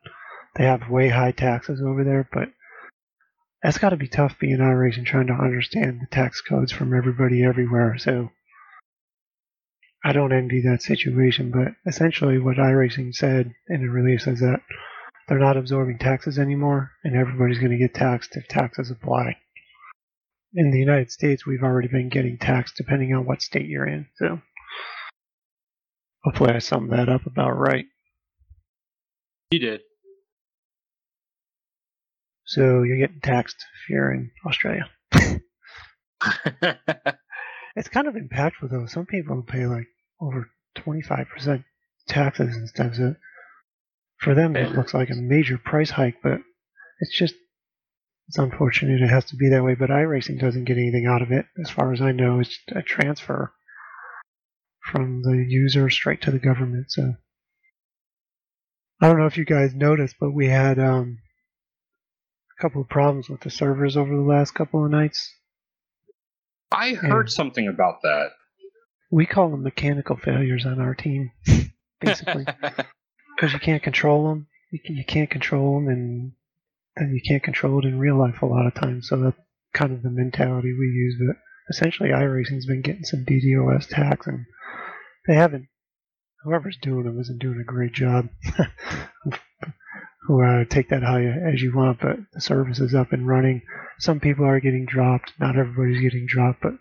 [0.56, 2.48] They have way high taxes over there, but
[3.62, 6.94] that's got to be tough being Irish and trying to understand the tax codes from
[6.94, 7.98] everybody everywhere.
[7.98, 8.30] So
[10.02, 14.62] I don't envy that situation, but essentially what iRacing said in the release is that
[15.28, 19.36] they're not absorbing taxes anymore, and everybody's going to get taxed if taxes apply
[20.54, 24.06] in the United States, we've already been getting taxed depending on what state you're in.
[24.16, 24.40] So
[26.22, 27.86] hopefully I summed that up about right.
[29.50, 29.80] You did.
[32.46, 34.88] So you're getting taxed if you're in Australia.
[37.76, 38.86] it's kind of impactful though.
[38.86, 39.88] Some people pay like
[40.20, 41.64] over 25%
[42.08, 42.94] taxes and stuff.
[42.94, 43.16] So
[44.18, 46.40] for them, it looks like a major price hike, but
[47.00, 47.34] it's just
[48.28, 51.30] it's unfortunate it has to be that way, but iRacing doesn't get anything out of
[51.30, 51.46] it.
[51.60, 53.52] As far as I know, it's a transfer
[54.90, 56.90] from the user straight to the government.
[56.90, 57.14] So
[59.00, 61.18] I don't know if you guys noticed, but we had um,
[62.58, 65.34] a couple of problems with the servers over the last couple of nights.
[66.72, 68.30] I heard and something about that.
[69.10, 71.30] We call them mechanical failures on our team,
[72.00, 72.46] basically,
[73.36, 74.46] because you can't control them.
[74.72, 76.32] You, can, you can't control them, and and
[76.98, 79.08] you can't control it in real life a lot of times.
[79.08, 79.36] So that's
[79.72, 81.16] kind of the mentality we use.
[81.18, 81.36] But
[81.68, 84.46] essentially, iRacing's been getting some DDoS attacks, and
[85.26, 85.68] they haven't.
[86.44, 88.28] Whoever's doing them isn't doing a great job.
[90.26, 93.60] Who uh, take that you, as you want, but the service is up and running.
[93.98, 95.32] Some people are getting dropped.
[95.38, 96.74] Not everybody's getting dropped, but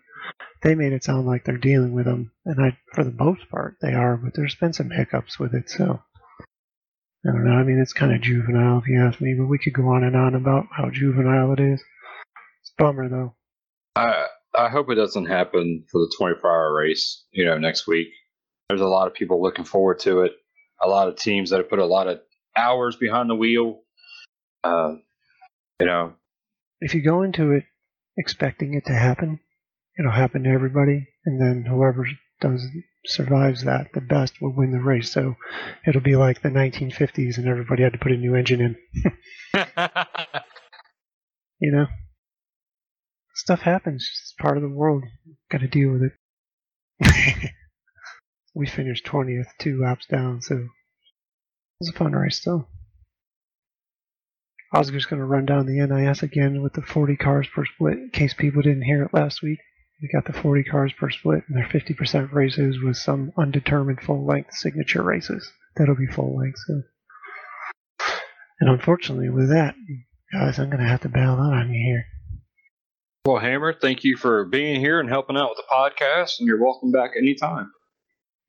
[0.61, 3.75] they made it sound like they're dealing with them, and I, for the most part,
[3.81, 4.15] they are.
[4.15, 6.01] But there's been some hiccups with it, so
[7.25, 7.53] I don't know.
[7.53, 10.03] I mean, it's kind of juvenile if you ask me, but we could go on
[10.03, 11.81] and on about how juvenile it is.
[12.61, 13.35] It's bummer though.
[13.95, 17.23] I I hope it doesn't happen for the 24 hour race.
[17.31, 18.07] You know, next week.
[18.69, 20.31] There's a lot of people looking forward to it.
[20.81, 22.21] a lot of teams that have put a lot of
[22.57, 23.81] hours behind the wheel.
[24.63, 25.03] Um,
[25.79, 26.13] you know,
[26.79, 27.63] If you go into it
[28.17, 29.39] expecting it to happen,
[29.99, 32.07] it'll happen to everybody, and then whoever
[32.43, 32.67] does
[33.05, 35.11] survives that the best will win the race.
[35.11, 35.35] So
[35.87, 38.77] it'll be like the 1950s, and everybody had to put a new engine
[39.53, 39.65] in.
[41.63, 41.87] You know,
[43.35, 44.03] stuff happens.
[44.03, 45.05] It's part of the world.
[45.49, 46.11] Got to deal with
[46.99, 47.51] it.
[48.53, 50.67] we finished 20th, two laps down, so it
[51.79, 52.67] was a fun race still.
[54.75, 58.09] Just going to run down the NIS again with the 40 cars per split in
[58.11, 59.59] case people didn't hear it last week.
[60.03, 64.25] We got the 40 cars per split, and they're 50% races with some undetermined full
[64.25, 65.49] length signature races.
[65.77, 66.59] That'll be full length.
[66.67, 66.81] So.
[68.59, 69.75] And unfortunately, with that,
[70.33, 72.05] guys, I'm going to have to bail out on you here.
[73.25, 76.61] well, Hammer, thank you for being here and helping out with the podcast, and you're
[76.61, 77.71] welcome back anytime.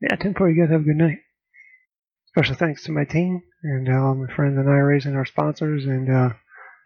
[0.01, 1.19] Yeah, 10 4, you guys have a good night.
[2.37, 6.11] Special thanks to my team and uh, all my friends in iRacing, our sponsors, and
[6.11, 6.31] uh,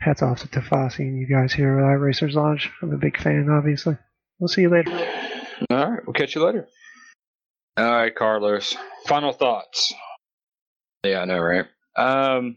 [0.03, 2.71] hats off to Tifosi and you guys here at iRacers Lounge.
[2.83, 3.97] I'm a big fan, obviously.
[4.39, 4.93] We'll see you later.
[5.71, 6.69] All right, we'll catch you later.
[7.77, 8.77] All right, Carlos.
[9.07, 9.93] Final thoughts.
[11.05, 11.65] Yeah, I know, right?
[11.97, 12.57] Um,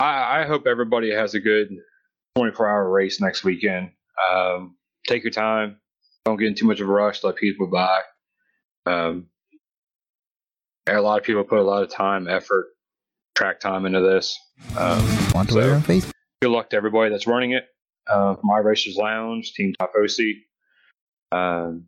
[0.00, 1.68] I, I hope everybody has a good
[2.36, 3.90] 24 hour race next weekend.
[4.32, 4.76] Um,
[5.06, 5.78] take your time.
[6.24, 7.22] Don't get in too much of a rush.
[7.24, 8.00] Let people by.
[8.86, 9.26] Um,
[10.86, 12.66] a lot of people put a lot of time, effort,
[13.34, 14.38] track time into this.
[14.76, 16.12] Um, On Twitter So- and Facebook.
[16.42, 17.64] good luck to everybody that's running it.
[18.08, 20.32] Uh, iRacers Lounge, Team Tifosi.
[21.30, 21.86] Um,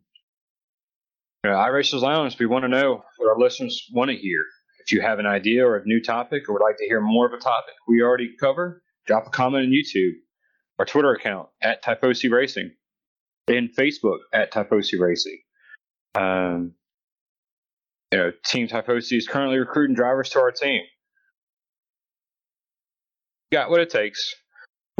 [1.43, 4.39] you know, iRacers Lounge, we want to know what our listeners want to hear.
[4.85, 7.25] If you have an idea or a new topic or would like to hear more
[7.25, 10.13] of a topic we already cover, drop a comment on YouTube,
[10.79, 12.71] our Twitter account at Tifosi Racing,
[13.47, 15.39] and Facebook at Tifosi Racing.
[16.15, 16.73] Um,
[18.11, 20.83] you know, Team Tifosi is currently recruiting drivers to our team.
[23.51, 24.35] Got what it takes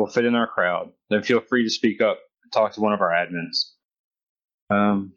[0.02, 2.92] will fit in our crowd, then feel free to speak up and talk to one
[2.94, 3.72] of our admins.
[4.70, 5.14] Um,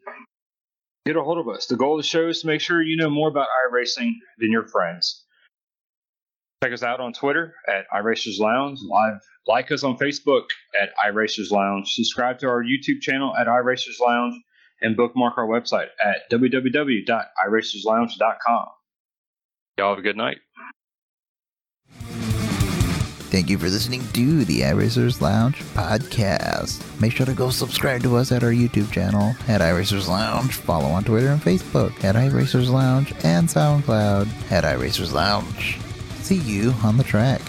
[1.05, 1.65] get a hold of us.
[1.65, 4.51] The goal of the show is to make sure you know more about iRacing than
[4.51, 5.23] your friends.
[6.63, 8.79] Check us out on Twitter at iRacers Lounge.
[8.81, 10.43] Live, like us on Facebook
[10.79, 11.93] at iRacers Lounge.
[11.93, 14.35] Subscribe to our YouTube channel at iRacers Lounge,
[14.81, 18.65] and bookmark our website at www.iracerslounge.com.
[19.77, 20.37] Y'all have a good night.
[23.29, 26.81] Thank you for listening to the iRacers Lounge podcast.
[27.01, 30.53] Make sure to go subscribe to us at our YouTube channel at iRacers Lounge.
[30.55, 35.79] Follow on Twitter and Facebook at iRacers Lounge and SoundCloud at iRacers Lounge.
[36.21, 37.41] See you on the track.